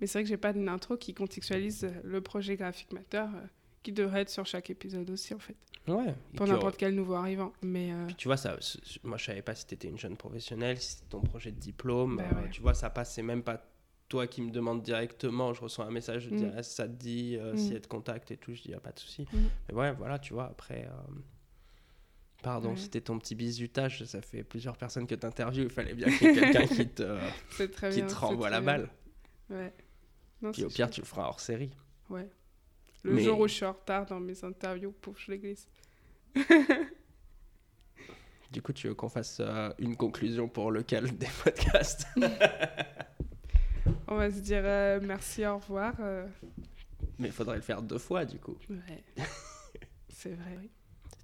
Mais 0.00 0.06
c'est 0.06 0.18
vrai 0.18 0.24
que 0.24 0.28
j'ai 0.28 0.36
pas 0.36 0.50
une 0.50 0.68
intro 0.68 0.96
qui 0.96 1.14
contextualise 1.14 1.88
le 2.02 2.20
projet 2.20 2.56
graphique 2.56 2.92
matter 2.92 3.18
euh, 3.18 3.46
qui 3.82 3.92
devrait 3.92 4.22
être 4.22 4.30
sur 4.30 4.44
chaque 4.44 4.68
épisode 4.70 5.08
aussi, 5.10 5.34
en 5.34 5.38
fait. 5.38 5.54
Ouais. 5.86 6.14
Pour 6.36 6.46
n'importe 6.46 6.76
quel 6.78 6.94
nouveau 6.94 7.14
arrivant. 7.14 7.52
Mais 7.62 7.92
euh, 7.92 8.06
Puis 8.06 8.14
tu 8.16 8.28
vois, 8.28 8.36
ça, 8.38 8.56
moi 9.02 9.18
je 9.18 9.24
savais 9.26 9.42
pas 9.42 9.54
si 9.54 9.66
tu 9.66 9.74
étais 9.74 9.88
une 9.88 9.98
jeune 9.98 10.16
professionnelle, 10.16 10.78
si 10.80 10.92
c'était 10.92 11.08
ton 11.10 11.20
projet 11.20 11.50
de 11.52 11.58
diplôme. 11.60 12.16
Bah 12.16 12.24
euh. 12.32 12.48
Tu 12.50 12.62
vois, 12.62 12.72
ça 12.74 12.88
passe, 12.90 13.14
c'est 13.14 13.22
même 13.22 13.42
pas 13.42 13.62
toi 14.08 14.26
qui 14.26 14.42
me 14.42 14.50
demande 14.50 14.82
directement. 14.82 15.52
Je 15.54 15.60
reçois 15.62 15.86
un 15.86 15.90
message, 15.90 16.24
je 16.24 16.30
Mm. 16.30 16.36
dis, 16.36 16.46
ah, 16.56 16.62
ça 16.62 16.84
te 16.86 16.92
dit, 16.92 17.36
euh, 17.38 17.54
Mm. 17.54 17.56
s'il 17.56 17.72
y 17.72 17.76
a 17.76 17.80
de 17.80 17.86
contact 17.86 18.30
et 18.30 18.36
tout. 18.36 18.54
Je 18.54 18.62
dis, 18.62 18.74
ah, 18.74 18.80
pas 18.80 18.92
de 18.92 18.98
souci. 18.98 19.26
Mm. 19.32 19.38
Mais 19.68 19.74
ouais, 19.74 19.92
voilà, 19.92 20.18
tu 20.18 20.34
vois, 20.34 20.44
après. 20.46 20.84
euh, 20.86 21.12
Pardon, 22.42 22.70
Ouais. 22.72 22.76
c'était 22.76 23.00
ton 23.00 23.18
petit 23.18 23.34
bisutage. 23.34 24.04
Ça 24.04 24.20
fait 24.20 24.44
plusieurs 24.44 24.76
personnes 24.76 25.06
que 25.06 25.14
tu 25.14 25.24
interviews. 25.26 25.62
Il 25.64 25.70
fallait 25.70 25.94
bien 25.94 26.08
qu'il 26.14 26.26
y 26.28 26.30
ait 26.38 26.52
quelqu'un 26.52 26.66
qui 26.66 26.86
te, 26.90 27.18
qui 27.90 27.96
bien. 28.00 28.06
te 28.06 28.14
renvoie 28.14 28.48
très 28.50 28.50
la 28.50 28.60
bien. 28.60 28.66
balle. 28.66 28.90
Ouais. 29.48 29.72
Non, 30.42 30.52
Puis 30.52 30.62
au 30.64 30.68
pire, 30.68 30.90
tu 30.90 31.00
le 31.00 31.06
feras 31.06 31.22
hors 31.28 31.40
série. 31.40 31.70
Ouais. 32.10 32.28
Le 33.02 33.14
Mais- 33.14 33.22
jour 33.22 33.38
où 33.40 33.48
je 33.48 33.54
suis 33.54 33.64
en 33.64 33.72
retard 33.72 34.04
dans 34.04 34.20
mes 34.20 34.44
interviews, 34.44 34.92
pouf, 34.92 35.18
je 35.24 35.30
les 35.30 35.38
glisse. 35.38 35.66
Du 38.50 38.62
coup, 38.62 38.72
tu 38.72 38.88
veux 38.88 38.94
qu'on 38.94 39.08
fasse 39.08 39.38
euh, 39.40 39.70
une 39.78 39.96
conclusion 39.96 40.46
pour 40.48 40.70
lequel 40.70 41.16
des 41.16 41.26
podcasts 41.42 42.06
On 44.08 44.16
va 44.16 44.30
se 44.30 44.40
dire 44.40 44.62
euh, 44.64 45.00
merci, 45.02 45.44
au 45.46 45.56
revoir. 45.58 45.94
euh. 46.00 46.26
Mais 47.18 47.28
il 47.28 47.32
faudrait 47.32 47.56
le 47.56 47.62
faire 47.62 47.82
deux 47.82 47.98
fois, 47.98 48.24
du 48.24 48.38
coup. 48.38 48.56
Ouais. 48.70 49.02
c'est 50.08 50.34
vrai, 50.34 50.58
oui. 50.60 50.70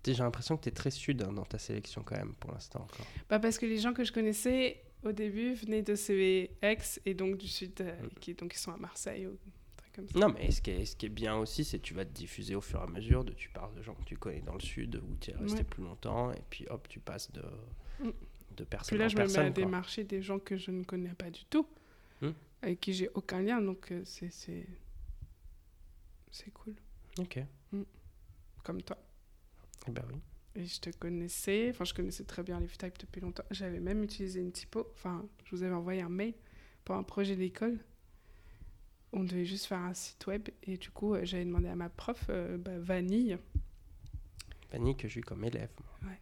J'ai 0.07 0.14
l'impression 0.14 0.57
que 0.57 0.62
tu 0.62 0.68
es 0.70 0.73
très 0.73 0.90
sud 0.90 1.23
hein, 1.23 1.33
dans 1.33 1.44
ta 1.44 1.59
sélection, 1.59 2.03
quand 2.03 2.16
même, 2.16 2.33
pour 2.35 2.53
l'instant 2.53 2.81
encore. 2.83 3.07
Bah 3.29 3.38
parce 3.38 3.59
que 3.59 3.66
les 3.66 3.79
gens 3.79 3.92
que 3.92 4.03
je 4.05 4.12
connaissais 4.12 4.83
au 5.03 5.12
début 5.12 5.53
venaient 5.55 5.83
de 5.83 5.94
CVX 5.94 7.01
et 7.05 7.14
donc 7.14 7.37
du 7.37 7.49
sud, 7.49 7.73
euh, 7.81 7.92
Mm. 8.03 8.09
qui 8.20 8.35
donc 8.35 8.55
ils 8.55 8.59
sont 8.59 8.73
à 8.73 8.77
Marseille 8.79 9.27
ou 9.27 9.33
un 9.33 9.77
truc 9.77 9.92
comme 9.94 10.09
ça. 10.09 10.18
Non, 10.18 10.29
mais 10.33 10.51
ce 10.51 10.62
qui 10.62 10.70
est, 10.70 10.85
ce 10.87 10.96
qui 10.96 11.07
est 11.07 11.11
bien 11.11 11.37
aussi, 11.37 11.64
c'est 11.64 11.79
que 11.79 11.85
tu 11.85 11.92
vas 11.94 12.05
te 12.07 12.12
diffuser 12.12 12.55
au 12.55 12.61
fur 12.62 12.81
et 12.81 12.85
à 12.85 12.87
mesure. 12.87 13.25
De, 13.25 13.33
tu 13.33 13.51
parles 13.51 13.75
de 13.75 13.83
gens 13.83 13.94
que 13.94 14.05
tu 14.05 14.16
connais 14.16 14.40
dans 14.40 14.55
le 14.55 14.61
sud, 14.61 14.96
où 14.96 15.16
tu 15.20 15.31
es 15.33 15.35
resté 15.37 15.59
Ouais. 15.59 15.64
plus 15.64 15.83
longtemps, 15.83 16.33
et 16.33 16.42
puis 16.49 16.66
hop, 16.70 16.88
tu 16.88 16.99
passes 17.01 17.31
de, 17.33 17.42
Mm. 18.03 18.11
de 18.57 18.64
personne 18.64 18.88
Puis 18.88 18.99
là, 18.99 19.05
en 19.05 19.09
je 19.09 19.16
me 19.16 19.20
mets 19.20 19.27
personne. 19.27 19.46
à 19.46 19.51
quoi. 19.51 19.64
démarcher 19.64 20.05
des 20.05 20.23
gens 20.23 20.38
que 20.38 20.57
je 20.57 20.70
ne 20.70 20.83
connais 20.85 21.12
pas 21.14 21.29
du 21.31 21.44
tout, 21.44 21.66
Hmm. 22.21 22.33
avec 22.63 22.81
qui 22.81 22.93
j'ai 22.93 23.09
aucun 23.15 23.41
lien, 23.41 23.61
donc 23.63 23.91
euh, 23.93 24.03
c'est 24.05 24.31
c'est 24.31 24.67
c'est 26.31 26.51
cool, 26.53 26.75
Ok, 27.19 27.41
comme 28.63 28.83
toi. 28.83 28.97
Eh 29.89 29.91
ben 29.91 30.05
oui. 30.13 30.21
Et 30.55 30.65
je 30.67 30.81
te 30.81 30.91
connaissais, 30.91 31.71
enfin 31.71 31.85
je 31.85 31.95
connaissais 31.95 32.25
très 32.25 32.43
bien 32.43 32.61
Leaf 32.61 32.77
Type 32.79 32.99
depuis 32.99 33.21
longtemps. 33.21 33.45
J'avais 33.51 33.81
même 33.81 34.03
utilisé 34.03 34.41
une 34.41 34.53
typo, 34.53 34.87
enfin 34.95 35.27
je 35.45 35.55
vous 35.57 35.63
avais 35.63 35.75
envoyé 35.75 36.03
un 36.03 36.09
mail 36.09 36.35
pour 36.85 36.95
un 36.97 37.03
projet 37.03 37.37
d'école. 37.37 37.79
On 39.13 39.25
devait 39.25 39.45
juste 39.45 39.67
faire 39.67 39.79
un 39.79 39.95
site 39.95 40.25
web 40.27 40.49
et 40.63 40.77
du 40.77 40.91
coup 40.91 41.15
euh, 41.15 41.25
j'avais 41.25 41.45
demandé 41.45 41.69
à 41.69 41.75
ma 41.75 41.89
prof, 41.89 42.27
euh, 42.29 42.59
bah, 42.59 42.79
Vanille, 42.79 43.39
Fanny, 44.71 44.97
que 44.97 45.09
j'ai 45.09 45.21
eu 45.21 45.25
comme 45.25 45.45
élève. 45.45 45.71
moi. 46.03 46.13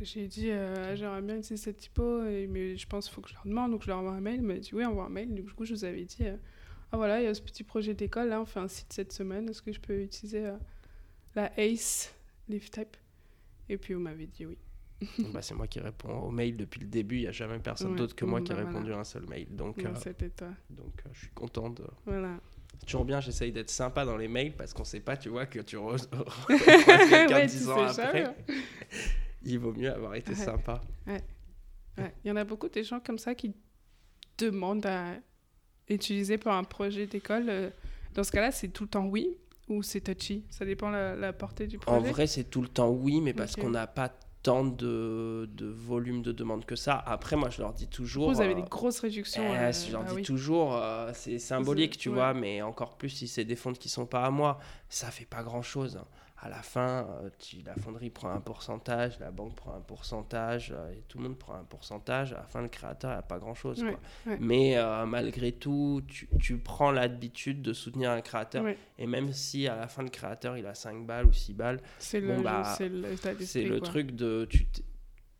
J'ai 0.00 0.26
dit 0.26 0.50
euh, 0.50 0.96
j'aimerais 0.96 1.22
bien 1.22 1.36
utiliser 1.36 1.56
cette 1.56 1.78
typo, 1.78 2.20
mais 2.22 2.76
je 2.76 2.86
pense 2.86 3.06
qu'il 3.06 3.14
faut 3.14 3.20
que 3.20 3.28
je 3.28 3.34
leur 3.34 3.46
demande, 3.46 3.70
donc 3.70 3.82
je 3.82 3.88
leur 3.88 3.98
envoie 3.98 4.12
un 4.12 4.20
mail. 4.20 4.36
Elle 4.36 4.42
m'a 4.42 4.54
dit 4.54 4.70
oui, 4.74 4.84
envoie 4.84 5.04
un 5.04 5.08
mail. 5.10 5.32
Du 5.34 5.42
coup 5.44 5.64
je 5.64 5.74
vous 5.74 5.84
avais 5.84 6.04
dit 6.04 6.16
euh, 6.26 6.36
ah 6.92 6.96
voilà, 6.96 7.20
il 7.20 7.24
y 7.24 7.28
a 7.28 7.34
ce 7.34 7.42
petit 7.42 7.64
projet 7.64 7.94
d'école, 7.94 8.28
là 8.28 8.40
on 8.40 8.44
fait 8.46 8.60
un 8.60 8.68
site 8.68 8.92
cette 8.92 9.12
semaine, 9.12 9.48
est-ce 9.48 9.62
que 9.62 9.72
je 9.72 9.80
peux 9.80 10.00
utiliser 10.02 10.46
euh, 10.46 10.56
la 11.34 11.52
ACE 11.58 12.12
Leaf 12.48 12.70
Type 12.70 12.96
Et 13.68 13.76
puis 13.78 13.94
vous 13.94 14.00
m'avez 14.00 14.26
dit 14.26 14.46
oui. 14.46 14.56
bah, 15.32 15.42
c'est 15.42 15.54
moi 15.54 15.66
qui 15.66 15.80
réponds 15.80 16.20
au 16.20 16.30
mail 16.30 16.56
depuis 16.56 16.80
le 16.80 16.86
début. 16.86 17.16
Il 17.16 17.20
n'y 17.22 17.26
a 17.26 17.32
jamais 17.32 17.58
personne 17.58 17.92
Ouais, 17.92 17.98
d'autre 17.98 18.14
que 18.14 18.24
moi 18.24 18.40
qui 18.40 18.52
a 18.52 18.54
bah, 18.54 18.64
répondu 18.66 18.92
à 18.92 18.98
un 18.98 19.04
seul 19.04 19.26
mail. 19.28 19.46
Donc, 19.50 19.76
Non, 19.82 19.94
C'était 19.96 20.30
toi. 20.30 20.48
donc 20.70 20.92
je 21.12 21.18
suis 21.20 21.30
content 21.30 21.68
de. 21.70 21.84
Voilà. 22.06 22.38
Toujours 22.86 23.04
bien, 23.04 23.20
j'essaye 23.20 23.52
d'être 23.52 23.70
sympa 23.70 24.04
dans 24.04 24.16
les 24.16 24.28
mails 24.28 24.52
parce 24.56 24.72
qu'on 24.72 24.84
sait 24.84 25.00
pas, 25.00 25.16
tu 25.16 25.28
vois, 25.30 25.46
que 25.46 25.58
tu 25.60 25.76
re- 25.76 26.06
quelqu'un 26.48 27.36
Ouais, 27.36 27.46
dix 27.46 27.68
ans 27.68 27.82
après. 27.86 28.34
Il 29.44 29.58
vaut 29.58 29.72
mieux 29.72 29.92
avoir 29.92 30.14
été 30.14 30.30
Ouais. 30.30 30.36
sympa. 30.36 30.80
Ouais. 31.06 31.22
Il 32.24 32.28
y 32.28 32.30
en 32.30 32.36
a 32.36 32.44
beaucoup 32.44 32.68
des 32.68 32.82
gens 32.82 32.98
comme 33.00 33.18
ça 33.18 33.34
qui 33.34 33.54
demandent 34.38 34.86
à 34.86 35.14
utiliser 35.88 36.38
pour 36.38 36.52
un 36.52 36.64
projet 36.64 37.06
d'école. 37.06 37.46
euh, 37.48 37.70
Dans 38.14 38.24
ce 38.24 38.32
cas-là, 38.32 38.50
c'est 38.50 38.68
tout 38.68 38.84
le 38.84 38.88
temps 38.90 39.06
oui 39.06 39.36
ou 39.68 39.82
c'est 39.82 40.00
touchy? 40.00 40.44
Ça 40.50 40.64
dépend 40.64 40.90
la, 40.90 41.14
la 41.14 41.32
portée 41.32 41.66
du 41.66 41.76
En 41.76 41.80
projet. 41.80 42.10
vrai, 42.10 42.26
c'est 42.26 42.44
tout 42.44 42.62
le 42.62 42.68
temps 42.68 42.88
oui, 42.90 43.20
mais 43.20 43.32
parce 43.32 43.54
qu'on 43.56 43.70
n'a 43.70 43.86
pas 43.86 44.12
tant 44.42 44.64
de, 44.64 45.48
de 45.54 45.66
volume 45.66 46.20
de 46.22 46.30
demandes 46.32 46.66
que 46.66 46.76
ça. 46.76 47.02
Après, 47.06 47.34
moi, 47.34 47.48
je 47.48 47.62
leur 47.62 47.72
dis 47.72 47.88
toujours. 47.88 48.30
vous 48.30 48.40
avez 48.42 48.52
euh, 48.52 48.56
des 48.56 48.68
grosses 48.68 49.00
réductions. 49.00 49.42
eh, 49.54 49.56
euh, 49.56 49.72
je 49.72 49.92
leur 49.92 50.02
bah 50.02 50.10
dis 50.10 50.16
oui. 50.16 50.22
toujours, 50.22 50.76
euh, 50.76 51.10
c'est 51.14 51.38
symbolique, 51.38 51.96
tu 51.96 52.08
ouais. 52.10 52.14
vois, 52.16 52.34
mais 52.34 52.60
encore 52.60 52.96
plus 52.98 53.08
si 53.08 53.26
c'est 53.26 53.44
des 53.46 53.56
fonds 53.56 53.72
qui 53.72 53.88
sont 53.88 54.04
pas 54.04 54.24
à 54.24 54.30
moi, 54.30 54.58
ça 54.90 55.10
fait 55.10 55.24
pas 55.24 55.42
grand 55.42 55.62
chose. 55.62 55.98
À 56.44 56.50
la 56.50 56.60
fin, 56.60 57.06
euh, 57.22 57.30
tu- 57.38 57.62
la 57.62 57.74
fonderie 57.74 58.10
prend 58.10 58.28
un 58.28 58.40
pourcentage, 58.40 59.18
la 59.18 59.30
banque 59.30 59.54
prend 59.54 59.72
un 59.74 59.80
pourcentage, 59.80 60.74
euh, 60.76 60.92
et 60.92 61.02
tout 61.08 61.16
le 61.16 61.24
monde 61.24 61.38
prend 61.38 61.54
un 61.54 61.64
pourcentage. 61.64 62.34
À 62.34 62.36
la 62.36 62.42
fin, 62.42 62.60
le 62.60 62.68
créateur 62.68 63.12
n'a 63.16 63.22
pas 63.22 63.38
grand 63.38 63.54
chose. 63.54 63.82
Ouais, 63.82 63.96
ouais. 64.26 64.36
Mais 64.40 64.76
euh, 64.76 65.06
malgré 65.06 65.52
tout, 65.52 66.02
tu, 66.06 66.28
tu 66.38 66.58
prends 66.58 66.90
l'habitude 66.90 67.62
de 67.62 67.72
soutenir 67.72 68.10
un 68.10 68.20
créateur. 68.20 68.62
Ouais, 68.62 68.76
Et 68.98 69.06
même 69.06 69.32
si 69.32 69.66
à 69.68 69.76
la 69.76 69.88
fin, 69.88 70.02
le 70.02 70.10
créateur 70.10 70.58
il 70.58 70.66
a 70.66 70.74
5 70.74 71.06
balles 71.06 71.24
ou 71.26 71.32
6 71.32 71.54
balles, 71.54 71.80
c'est 71.98 72.20
Bon, 72.20 72.36
le, 72.36 72.42
bah, 72.42 72.76
le 73.64 73.80
truc 73.80 74.10
de. 74.14 74.46
Tu 74.50 74.66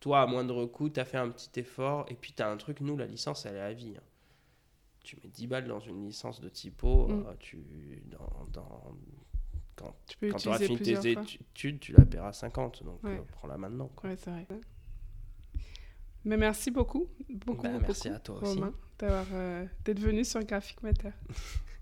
toi, 0.01 0.23
à 0.23 0.27
moindre 0.27 0.65
coût, 0.67 0.89
tu 0.89 1.01
as 1.01 1.05
fait 1.05 1.19
un 1.19 1.29
petit 1.29 1.61
effort 1.61 2.07
et 2.09 2.15
puis 2.15 2.33
tu 2.35 2.43
as 2.43 2.49
un 2.51 2.57
truc. 2.57 2.81
Nous, 2.81 2.97
la 2.97 3.07
licence, 3.07 3.45
elle 3.47 3.57
est 3.57 3.61
à 3.61 3.73
vie. 3.75 3.95
hein. 3.97 4.03
Tu 5.03 5.17
mets 5.23 5.29
10 5.29 5.47
balles 5.47 5.67
dans 5.69 5.81
une 5.81 6.07
licence 6.07 6.41
de 6.41 6.49
typo, 6.49 7.09
Mm. 7.09 7.27
euh, 7.27 7.33
tu, 7.39 7.59
dans, 8.07 8.47
dans- 8.53 8.95
quand, 9.77 9.95
Tu 10.07 10.17
peux 10.17 10.31
quand 10.31 10.47
auras 10.47 10.59
fini 10.59 10.79
tes 10.79 11.11
études, 11.11 11.81
tu 11.81 11.93
la 11.93 12.05
paieras 12.05 12.33
50. 12.33 12.83
Donc, 12.85 13.03
Ouais. 13.05 13.19
euh, 13.19 13.23
prends-la 13.33 13.57
maintenant. 13.59 13.89
quoi. 13.95 14.11
Ouais, 14.11 14.17
c'est 14.17 14.31
vrai. 14.31 14.47
Mais 16.25 16.37
merci 16.37 16.71
beaucoup, 16.71 17.07
beaucoup, 17.29 17.63
Bah, 17.63 17.69
beaucoup, 17.71 17.83
merci 17.83 18.09
à 18.09 18.19
toi 18.19 18.41
aussi. 18.43 18.55
Romain, 18.55 18.73
d'avoir, 18.99 19.27
euh, 19.33 19.67
d'être 19.85 20.01
venu 20.01 20.25
sur 20.25 20.43
Graphic 20.45 20.83
Matter. 20.83 21.11